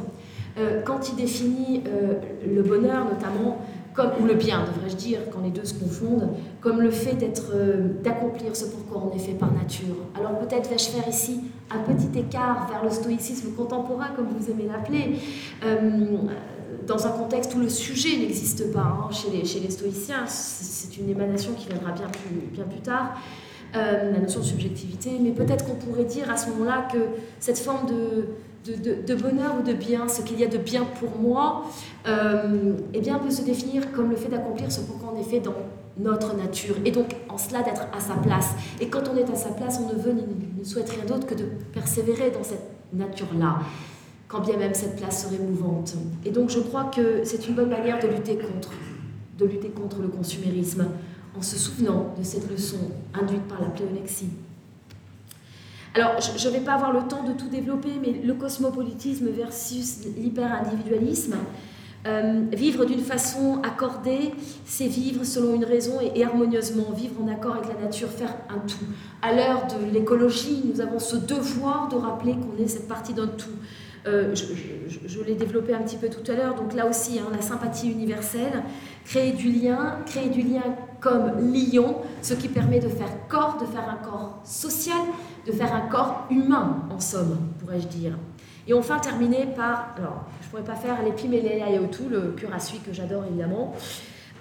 euh, 0.57 0.81
quand 0.83 1.09
il 1.09 1.15
définit 1.15 1.83
euh, 1.87 2.13
le 2.45 2.63
bonheur 2.63 3.05
notamment, 3.05 3.61
ou 4.21 4.25
le 4.25 4.35
bien, 4.35 4.63
devrais-je 4.75 4.95
dire, 4.95 5.19
quand 5.33 5.41
les 5.41 5.49
deux 5.49 5.65
se 5.65 5.73
confondent, 5.73 6.29
comme 6.61 6.81
le 6.81 6.91
fait 6.91 7.15
d'être, 7.15 7.51
euh, 7.55 7.99
d'accomplir 8.03 8.55
ce 8.55 8.65
pourquoi 8.65 9.09
on 9.11 9.15
est 9.15 9.19
fait 9.19 9.33
par 9.33 9.51
nature. 9.51 9.95
Alors 10.15 10.37
peut-être 10.37 10.69
vais-je 10.69 10.89
faire 10.89 11.07
ici 11.09 11.41
un 11.71 11.79
petit 11.79 12.19
écart 12.19 12.67
vers 12.69 12.83
le 12.83 12.91
stoïcisme 12.91 13.53
contemporain, 13.53 14.09
comme 14.15 14.27
vous 14.27 14.51
aimez 14.51 14.67
l'appeler, 14.71 15.17
dans 16.85 17.07
un 17.07 17.09
contexte 17.09 17.55
où 17.55 17.59
le 17.59 17.69
sujet 17.69 18.17
n'existe 18.17 18.71
pas 18.71 18.81
hein, 18.81 19.09
chez, 19.11 19.29
les, 19.31 19.69
stoïciens. 19.71 20.27
C'est 20.27 20.95
une 20.97 21.09
émanation 21.09 21.53
qui 21.53 21.67
viendra 21.67 21.91
bien 21.91 22.07
plus 22.65 22.81
tard. 22.81 23.17
Euh, 23.77 24.11
la 24.11 24.19
notion 24.19 24.39
de 24.39 24.45
subjectivité, 24.45 25.11
mais 25.21 25.31
peut-être 25.31 25.65
qu'on 25.65 25.75
pourrait 25.75 26.05
dire 26.05 26.31
à 26.31 26.37
ce 26.37 26.49
moment-là 26.49 26.87
que 26.91 26.97
cette 27.39 27.59
forme 27.59 27.85
de, 27.85 29.05
de, 29.05 29.15
bonheur 29.15 29.55
ou 29.59 29.63
de 29.63 29.73
bien, 29.73 30.07
ce 30.07 30.21
qu'il 30.21 30.39
y 30.39 30.43
a 30.43 30.47
de 30.47 30.57
bien 30.57 30.83
pour 30.99 31.19
moi, 31.19 31.65
euh, 32.07 32.73
eh 32.93 33.01
bien, 33.01 33.19
peut 33.19 33.29
se 33.29 33.43
définir 33.43 33.91
comme 33.91 34.09
le 34.09 34.15
fait 34.15 34.29
d'accomplir 34.29 34.71
ce 34.71 34.81
pourquoi 34.81 35.13
on 35.13 35.19
est 35.19 35.23
fait 35.23 35.41
dans 35.41 35.55
notre 35.97 36.35
nature, 36.35 36.75
et 36.85 36.91
donc 36.91 37.15
en 37.29 37.37
cela 37.37 37.61
d'être 37.61 37.87
à 37.95 37.99
sa 37.99 38.15
place. 38.15 38.51
Et 38.79 38.87
quand 38.87 39.03
on 39.13 39.17
est 39.17 39.29
à 39.29 39.35
sa 39.35 39.49
place, 39.49 39.79
on 39.83 39.93
ne 39.93 39.99
veut 39.99 40.13
ni 40.13 40.23
ne 40.57 40.63
souhaite 40.63 40.89
rien 40.89 41.05
d'autre 41.05 41.27
que 41.27 41.35
de 41.35 41.45
persévérer 41.73 42.31
dans 42.31 42.43
cette 42.43 42.69
nature-là, 42.93 43.59
quand 44.27 44.41
bien 44.41 44.57
même 44.57 44.73
cette 44.73 44.95
place 44.95 45.25
serait 45.25 45.43
mouvante. 45.43 45.95
Et 46.25 46.31
donc 46.31 46.49
je 46.49 46.59
crois 46.59 46.85
que 46.85 47.23
c'est 47.25 47.47
une 47.47 47.55
bonne 47.55 47.69
manière 47.69 47.99
de 47.99 48.07
lutter 48.07 48.37
contre, 48.37 48.71
de 49.37 49.45
lutter 49.45 49.69
contre 49.69 50.01
le 50.01 50.07
consumérisme 50.07 50.85
en 51.37 51.41
se 51.41 51.57
souvenant 51.57 52.13
de 52.17 52.23
cette 52.23 52.49
leçon 52.49 52.77
induite 53.13 53.47
par 53.47 53.61
la 53.61 53.67
pléonexie. 53.67 54.29
Alors, 55.93 56.19
je 56.19 56.47
ne 56.47 56.53
vais 56.53 56.59
pas 56.59 56.73
avoir 56.73 56.93
le 56.93 57.07
temps 57.07 57.23
de 57.23 57.33
tout 57.33 57.49
développer, 57.49 57.89
mais 58.01 58.21
le 58.23 58.33
cosmopolitisme 58.35 59.29
versus 59.29 60.05
l'hyper-individualisme, 60.17 61.35
euh, 62.05 62.43
vivre 62.53 62.85
d'une 62.85 62.99
façon 62.99 63.59
accordée, 63.63 64.31
c'est 64.65 64.87
vivre 64.87 65.23
selon 65.23 65.55
une 65.55 65.65
raison 65.65 65.93
et, 65.99 66.23
harmonieusement, 66.23 66.91
vivre 66.95 67.15
en 67.21 67.27
accord 67.27 67.55
avec 67.55 67.67
la 67.67 67.85
nature, 67.85 68.09
faire 68.09 68.35
un 68.49 68.59
tout. 68.59 68.85
À 69.21 69.33
l'heure 69.33 69.65
de 69.67 69.91
l'écologie, 69.91 70.63
nous 70.71 70.81
avons 70.81 70.99
ce 70.99 71.15
devoir 71.15 71.89
de 71.89 71.95
rappeler 71.95 72.33
qu'on 72.33 72.63
est 72.63 72.67
cette 72.67 72.87
partie 72.87 73.13
d'un 73.13 73.27
tout. 73.27 73.49
Euh, 74.07 74.33
je, 74.33 75.21
l'ai 75.23 75.35
développé 75.35 75.73
un 75.73 75.81
petit 75.81 75.97
peu 75.97 76.09
tout 76.09 76.31
à 76.31 76.35
l'heure, 76.35 76.55
donc 76.55 76.73
là 76.73 76.87
aussi, 76.87 77.19
hein, 77.19 77.27
la 77.33 77.41
sympathie 77.41 77.91
universelle, 77.91 78.63
créer 79.03 79.33
du 79.33 79.51
lien, 79.51 79.97
créer 80.05 80.29
du 80.29 80.41
lien 80.41 80.63
comme 81.01 81.51
lion, 81.53 81.97
ce 82.21 82.33
qui 82.33 82.47
permet 82.47 82.79
de 82.79 82.87
faire 82.87 83.09
corps, 83.27 83.57
de 83.59 83.65
faire 83.65 83.89
un 83.89 83.97
corps 83.97 84.39
social, 84.45 84.97
de 85.45 85.51
faire 85.51 85.73
un 85.75 85.89
corps 85.89 86.27
humain, 86.29 86.83
en 86.89 86.99
somme, 86.99 87.37
pourrais-je 87.59 87.87
dire. 87.87 88.17
Et 88.67 88.73
enfin, 88.73 88.99
terminer 88.99 89.47
par, 89.55 89.95
alors, 89.97 90.25
je 90.41 90.45
ne 90.45 90.51
pourrais 90.51 90.63
pas 90.63 90.75
faire 90.75 90.97
tout 91.91 92.09
le 92.09 92.31
cure 92.31 92.53
à 92.53 92.59
suie 92.59 92.79
que 92.79 92.93
j'adore 92.93 93.25
évidemment, 93.25 93.73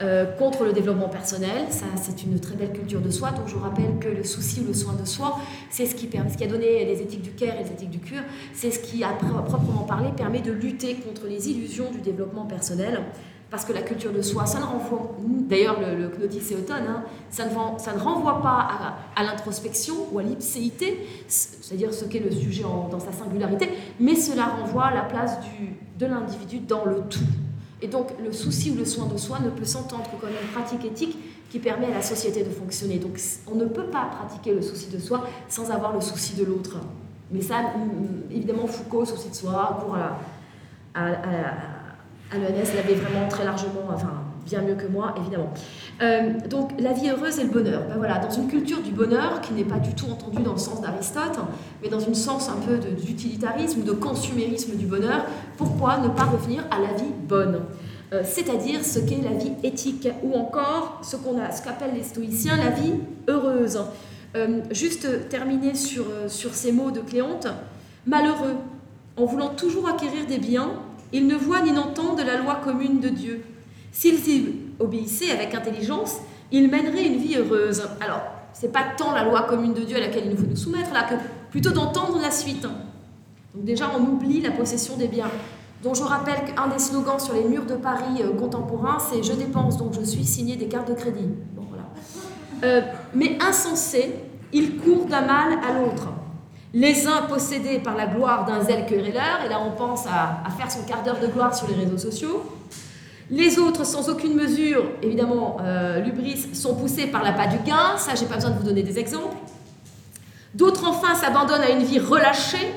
euh, 0.02 0.26
contre 0.26 0.64
le 0.64 0.74
développement 0.74 1.09
personnel. 1.09 1.66
Ça, 1.70 1.87
c'est 1.96 2.22
une 2.22 2.38
très 2.38 2.54
belle 2.54 2.72
culture 2.72 3.00
de 3.00 3.11
soi. 3.11 3.30
Donc, 3.30 3.48
je 3.48 3.54
vous 3.54 3.62
rappelle 3.62 3.98
que 3.98 4.09
le 4.09 4.24
souci 4.24 4.61
ou 4.61 4.66
le 4.66 4.74
soin 4.74 4.92
de 4.92 5.06
soi, 5.06 5.38
c'est 5.70 5.87
ce 5.87 5.94
qui, 5.94 6.06
ce 6.06 6.37
qui 6.37 6.44
a 6.44 6.46
donné 6.46 6.85
les 6.85 7.00
éthiques 7.00 7.22
du 7.22 7.30
care 7.30 7.54
et 7.54 7.64
les 7.64 7.70
éthiques 7.70 7.90
du 7.90 8.00
cure. 8.00 8.22
C'est 8.52 8.70
ce 8.70 8.78
qui, 8.80 9.02
à 9.02 9.09
proprement 9.09 9.85
parler, 9.85 10.11
permet 10.14 10.40
de 10.40 10.52
lutter 10.52 10.96
contre 10.96 11.26
les 11.26 11.48
illusions 11.48 11.90
du 11.90 12.00
développement 12.00 12.44
personnel. 12.44 13.04
parce 13.50 13.64
que 13.64 13.72
la 13.72 13.80
culture 13.80 14.12
de 14.12 14.20
soi, 14.20 14.44
ça 14.44 14.59
ne 14.59 14.64
renvoie, 14.64 15.16
d'ailleurs 15.48 15.80
le, 15.80 15.94
le 15.96 16.35
et 16.35 16.54
Automne, 16.56 16.85
hein, 16.88 17.04
ça, 17.30 17.46
ne, 17.46 17.98
renvoie 17.98 18.42
pas 18.42 18.68
à, 19.14 19.22
l'introspection 19.22 19.94
ou 20.12 20.18
à 20.18 20.22
l'ipséité, 20.24 21.06
c'est-à-dire 21.28 21.94
ce 21.94 22.04
qu'est 22.06 22.18
le 22.18 22.32
sujet 22.32 22.64
dans 22.64 23.00
sa 23.00 23.12
singularité, 23.12 23.70
mais 24.00 24.16
cela 24.16 24.46
renvoie 24.46 24.87
à 24.87 24.94
la 24.94 25.02
place 25.02 25.38
de 25.98 26.06
l'individu 26.06 26.59
dans 26.59 26.85
le 26.85 27.02
tout. 27.09 27.45
Et 27.83 27.89
donc 27.89 28.09
le 28.23 28.33
souci 28.33 28.71
ou 28.71 28.75
le 28.77 28.85
soin 28.85 29.07
de 29.07 29.17
soi 29.17 29.39
ne 29.41 29.51
peut 29.51 29.65
s'entendre 29.65 30.05
que 30.05 30.21
comme 30.21 30.31
une 30.31 30.49
pratique 30.49 30.85
éthique 30.85 31.19
qui 31.51 31.59
permet 31.59 31.87
à 31.87 31.95
la 31.95 32.03
société 32.03 32.43
de 32.43 32.51
fonctionner. 32.51 32.99
Donc 32.99 33.21
on 33.47 33.55
ne 33.55 33.67
peut 33.67 33.87
pas 33.87 34.07
pratiquer 34.07 34.55
le 34.55 34.62
souci 34.62 34.89
de 34.89 34.99
soi 34.99 35.27
sans 35.49 35.71
avoir 35.71 35.93
le 35.93 36.01
souci 36.01 36.35
de 36.35 36.45
l'autre. 36.45 36.79
Mais 37.31 37.43
ça, 37.43 37.57
évidemment, 38.31 38.67
Foucault, 38.67 39.05
souci 39.05 39.31
de 39.31 39.35
soi, 39.35 39.79
cours 39.85 39.97
à, 39.97 40.19
à, 40.95 41.09
à 42.33 42.39
l'ENS 42.39 42.75
l'avait 42.75 42.95
vraiment 42.95 43.29
très 43.29 43.45
largement, 43.45 43.83
enfin 43.93 44.23
bien 44.46 44.62
mieux 44.62 44.74
que 44.74 44.87
moi, 44.87 45.14
évidemment. 45.18 45.52
Euh, 46.00 46.32
donc 46.48 46.70
la 46.78 46.92
vie 46.92 47.11
heureuse 47.11 47.38
et 47.38 47.42
le 47.42 47.50
bonheur. 47.50 47.82
Ben 47.88 47.96
voilà, 47.98 48.18
dans 48.18 48.30
une 48.30 48.48
culture 48.48 48.80
du 48.80 48.92
bonheur 48.92 49.40
qui 49.40 49.52
n'est 49.52 49.64
pas 49.64 49.78
du 49.78 49.94
tout 49.94 50.06
entendue 50.06 50.42
dans 50.42 50.52
le 50.52 50.59
sens 50.59 50.80
d'Aristote, 50.80 51.38
mais 51.82 51.88
dans 51.88 52.00
une 52.00 52.14
sens 52.14 52.48
un 52.48 52.61
peu 52.66 52.78
d'utilitarisme 52.78 53.80
ou 53.80 53.85
de 53.85 53.92
consumérisme 53.92 54.76
du 54.76 54.87
bonheur, 54.87 55.26
pourquoi 55.56 55.98
ne 55.98 56.09
pas 56.09 56.24
revenir 56.24 56.64
à 56.70 56.78
la 56.78 56.94
vie 56.94 57.12
bonne? 57.28 57.61
Euh, 58.12 58.22
c'est-à-dire 58.24 58.85
ce 58.85 59.00
qu'est 59.00 59.22
la 59.22 59.37
vie 59.37 59.52
éthique, 59.64 60.09
ou 60.22 60.35
encore 60.35 61.00
ce 61.02 61.16
qu'appellent 61.16 61.94
les 61.94 62.04
stoïciens 62.04 62.56
la 62.56 62.70
vie 62.70 62.94
heureuse. 63.28 63.80
Euh, 64.37 64.61
juste 64.70 65.28
terminer 65.28 65.74
sur, 65.74 66.04
sur 66.28 66.54
ces 66.54 66.70
mots 66.70 66.92
de 66.92 67.00
Cléonte, 67.00 67.48
malheureux, 68.06 68.54
en 69.16 69.24
voulant 69.24 69.48
toujours 69.48 69.88
acquérir 69.88 70.26
des 70.26 70.38
biens, 70.38 70.70
ils 71.12 71.26
ne 71.26 71.35
voient 71.35 71.62
ni 71.62 71.72
n'entendent 71.72 72.20
la 72.20 72.38
loi 72.38 72.61
commune 72.62 73.00
de 73.00 73.09
Dieu. 73.09 73.42
S'ils 73.96 74.28
y 74.28 74.54
obéissaient 74.78 75.30
avec 75.30 75.54
intelligence, 75.54 76.18
ils 76.52 76.68
mèneraient 76.70 77.06
une 77.06 77.16
vie 77.16 77.37
heureuse. 77.37 77.82
Alors, 77.98 78.20
c'est 78.52 78.70
pas 78.70 78.85
tant 78.94 79.12
la 79.14 79.24
loi 79.24 79.44
commune 79.44 79.72
de 79.72 79.80
Dieu 79.80 79.96
à 79.96 80.00
laquelle 80.00 80.24
il 80.26 80.32
nous 80.32 80.37
faut 80.37 80.46
nous 80.46 80.54
soumettre, 80.54 80.92
là, 80.92 81.04
que 81.04 81.14
plutôt 81.50 81.70
d'entendre 81.70 82.20
la 82.20 82.30
suite. 82.30 82.61
Donc 82.61 83.64
déjà, 83.64 83.90
on 83.98 84.02
oublie 84.02 84.42
la 84.42 84.50
possession 84.50 84.98
des 84.98 85.09
biens. 85.09 85.30
Donc 85.82 85.94
je 85.94 86.02
rappelle 86.02 86.44
qu'un 86.44 86.68
des 86.68 86.78
slogans 86.78 87.18
sur 87.18 87.32
les 87.32 87.44
murs 87.44 87.64
de 87.64 87.76
Paris 87.76 88.20
euh, 88.20 88.35
contemporains, 88.38 88.98
c'est 88.98 89.22
Je 89.22 89.32
dépense, 89.32 89.78
donc 89.78 89.94
je 89.94 90.04
suis 90.04 90.26
signé 90.26 90.56
des 90.56 90.68
cartes 90.68 90.88
de 90.88 90.94
crédit. 90.94 91.30
Euh, 92.64 92.82
mais 93.14 93.38
insensé, 93.40 94.14
il 94.52 94.76
court 94.76 95.06
d'un 95.06 95.22
mal 95.22 95.59
à 95.66 95.78
l'autre 95.78 96.09
les 96.74 97.06
uns 97.06 97.22
possédés 97.22 97.78
par 97.78 97.96
la 97.96 98.06
gloire 98.06 98.44
d'un 98.44 98.62
zèle 98.62 98.85
querelleur, 98.85 99.40
et 99.46 99.48
là 99.48 99.59
on 99.66 99.74
pense 99.74 100.06
à, 100.06 100.50
faire 100.50 100.70
son 100.70 100.82
quart 100.82 101.02
d'heure 101.02 101.18
de 101.18 101.28
gloire 101.28 101.54
sur 101.54 101.68
les 101.68 101.74
réseaux 101.74 101.96
sociaux. 101.96 102.42
Les 103.31 103.59
autres, 103.59 103.85
sans 103.85 104.09
aucune 104.09 104.35
mesure, 104.35 104.85
évidemment, 105.03 105.57
euh, 105.61 105.99
l'ubris, 106.01 106.37
sont 106.53 106.77
poussés 106.77 107.09
par 107.09 107.25
l'appât 107.25 107.49
du 107.49 107.59
gain, 107.59 107.97
ça 107.99 108.15
j'ai 108.15 108.27
pas 108.27 108.37
besoin 108.37 108.51
de 108.51 108.59
vous 108.59 108.65
donner 108.65 108.85
des 108.85 108.99
exemples. 108.99 109.37
D'autres 110.55 110.89
enfin 110.89 111.15
s'abandonnent 111.17 111.62
à 111.62 111.71
une 111.71 111.83
vie 111.83 111.99
relâchée, 111.99 112.73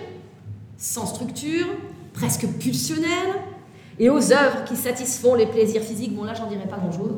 sans 0.77 1.05
structure, 1.05 1.67
presque 2.13 2.47
pulsionnelle, 2.59 3.35
et 3.99 4.09
aux 4.09 4.31
œuvres 4.31 4.63
qui 4.65 4.75
satisfont 4.75 5.35
les 5.35 5.45
plaisirs 5.45 5.83
physiques, 5.83 6.15
bon 6.15 6.23
là 6.23 6.33
j'en 6.33 6.47
dirai 6.47 6.67
pas 6.67 6.77
grand-chose, 6.77 7.11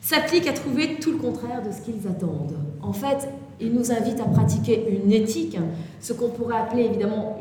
s'appliquent 0.00 0.46
à 0.46 0.52
trouver 0.52 0.96
tout 1.00 1.12
le 1.12 1.18
contraire 1.18 1.62
de 1.62 1.70
ce 1.70 1.82
qu'ils 1.82 2.06
attendent. 2.08 2.56
En 2.80 2.92
fait, 2.92 3.28
il 3.60 3.72
nous 3.74 3.90
invite 3.90 4.20
à 4.20 4.24
pratiquer 4.24 5.00
une 5.04 5.12
éthique, 5.12 5.58
ce 6.00 6.12
qu'on 6.14 6.28
pourrait 6.28 6.56
appeler 6.56 6.84
évidemment 6.84 7.38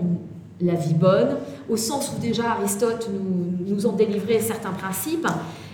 la 0.62 0.74
vie 0.74 0.94
bonne, 0.94 1.38
au 1.70 1.78
sens 1.78 2.12
où 2.16 2.20
déjà 2.20 2.52
Aristote 2.52 3.10
nous, 3.12 3.74
nous 3.74 3.86
en 3.86 3.92
délivrait 3.92 4.40
certains 4.40 4.72
principes. 4.72 5.28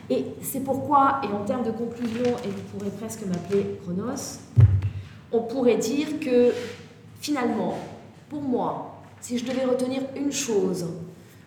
Et 0.09 0.25
c'est 0.41 0.61
pourquoi, 0.61 1.21
et 1.23 1.33
en 1.33 1.45
termes 1.45 1.63
de 1.63 1.71
conclusion, 1.71 2.25
et 2.43 2.47
vous 2.47 2.77
pourrez 2.77 2.89
presque 2.89 3.25
m'appeler 3.25 3.79
Chronos, 3.83 4.39
on 5.31 5.41
pourrait 5.43 5.77
dire 5.77 6.19
que 6.19 6.51
finalement, 7.19 7.77
pour 8.29 8.41
moi, 8.41 9.01
si 9.21 9.37
je 9.37 9.45
devais 9.45 9.65
retenir 9.65 10.01
une 10.15 10.31
chose 10.31 10.85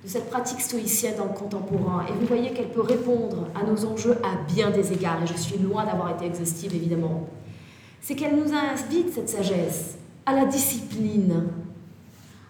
de 0.03 0.09
cette 0.09 0.31
pratique 0.31 0.61
stoïcienne 0.61 1.15
dans 1.19 1.25
le 1.25 1.33
contemporain, 1.33 2.07
et 2.09 2.13
vous 2.13 2.27
voyez 2.27 2.53
qu'elle 2.53 2.71
peut 2.71 2.83
répondre 2.83 3.49
à 3.55 3.65
nos 3.69 3.85
enjeux 3.85 4.19
à 4.23 4.51
bien 4.53 4.71
des 4.71 4.93
égards, 4.93 5.23
et 5.23 5.27
je 5.27 5.37
suis 5.37 5.59
loin 5.59 5.85
d'avoir 5.85 6.15
été 6.15 6.27
exhaustive 6.27 6.75
évidemment, 6.75 7.27
c'est 8.01 8.15
qu'elle 8.15 8.37
nous 8.37 8.53
invite, 8.53 9.13
cette 9.15 9.29
sagesse, 9.29 9.97
à 10.27 10.35
la 10.35 10.45
discipline. 10.47 11.45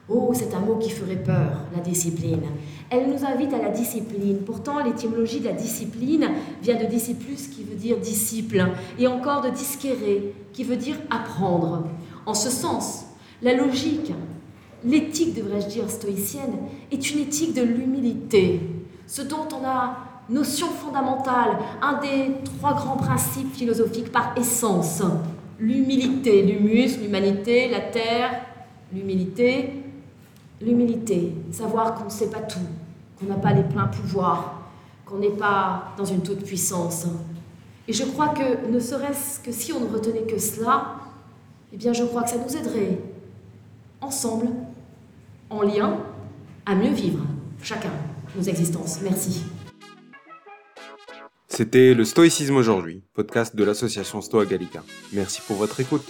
Oh, 0.08 0.32
c'est 0.34 0.54
un 0.54 0.60
mot 0.60 0.76
qui 0.76 0.90
ferait 0.90 1.22
peur, 1.22 1.60
la 1.74 1.80
discipline. 1.80 2.42
Elle 2.90 3.08
nous 3.10 3.24
invite 3.24 3.54
à 3.54 3.58
la 3.58 3.70
discipline. 3.70 4.38
Pourtant, 4.44 4.84
l'étymologie 4.84 5.40
de 5.40 5.46
la 5.46 5.54
discipline 5.54 6.28
vient 6.62 6.76
de 6.76 6.84
disciplus, 6.84 7.48
qui 7.48 7.64
veut 7.64 7.76
dire 7.76 7.96
disciple, 7.98 8.66
et 8.98 9.06
encore 9.06 9.40
de 9.40 9.48
disquere, 9.48 10.32
qui 10.52 10.64
veut 10.64 10.76
dire 10.76 10.96
apprendre. 11.08 11.84
En 12.26 12.34
ce 12.34 12.50
sens, 12.50 13.06
la 13.40 13.54
logique, 13.54 14.12
l'éthique, 14.84 15.34
devrais-je 15.34 15.68
dire, 15.68 15.88
stoïcienne, 15.88 16.52
est 16.92 17.10
une 17.10 17.20
éthique 17.20 17.54
de 17.54 17.62
l'humilité, 17.62 18.60
ce 19.06 19.22
dont 19.22 19.48
on 19.58 19.66
a 19.66 19.96
notion 20.28 20.68
fondamentale, 20.68 21.58
un 21.80 22.00
des 22.00 22.34
trois 22.44 22.74
grands 22.74 22.96
principes 22.96 23.54
philosophiques 23.54 24.12
par 24.12 24.34
essence 24.36 25.02
l'humilité, 25.58 26.42
l'humus, 26.42 26.98
l'humanité, 27.00 27.68
la 27.68 27.80
terre, 27.80 28.40
l'humilité, 28.92 29.83
l'humilité, 30.60 31.32
savoir 31.52 31.94
qu'on 31.94 32.04
ne 32.04 32.10
sait 32.10 32.30
pas 32.30 32.40
tout, 32.40 32.58
qu'on 33.18 33.26
n'a 33.26 33.36
pas 33.36 33.52
les 33.52 33.62
pleins 33.62 33.86
pouvoirs, 33.86 34.60
qu'on 35.06 35.18
n'est 35.18 35.30
pas 35.30 35.92
dans 35.96 36.04
une 36.04 36.22
toute 36.22 36.44
puissance. 36.44 37.06
Et 37.86 37.92
je 37.92 38.04
crois 38.04 38.28
que 38.28 38.70
ne 38.70 38.80
serait-ce 38.80 39.40
que 39.40 39.52
si 39.52 39.72
on 39.72 39.80
ne 39.80 39.86
retenait 39.86 40.22
que 40.22 40.38
cela, 40.38 40.96
eh 41.72 41.76
bien 41.76 41.92
je 41.92 42.04
crois 42.04 42.22
que 42.22 42.30
ça 42.30 42.38
nous 42.38 42.56
aiderait, 42.56 42.98
ensemble, 44.00 44.48
en 45.50 45.62
lien, 45.62 45.98
à 46.66 46.74
mieux 46.74 46.92
vivre, 46.92 47.24
chacun, 47.62 47.92
nos 48.36 48.42
existences. 48.42 49.00
Merci. 49.02 49.44
C'était 51.48 51.94
le 51.94 52.04
Stoïcisme 52.04 52.56
aujourd'hui, 52.56 53.02
podcast 53.12 53.54
de 53.54 53.62
l'association 53.62 54.20
Stoa 54.20 54.44
Gallica. 54.44 54.82
Merci 55.12 55.40
pour 55.46 55.56
votre 55.56 55.78
écoute. 55.78 56.04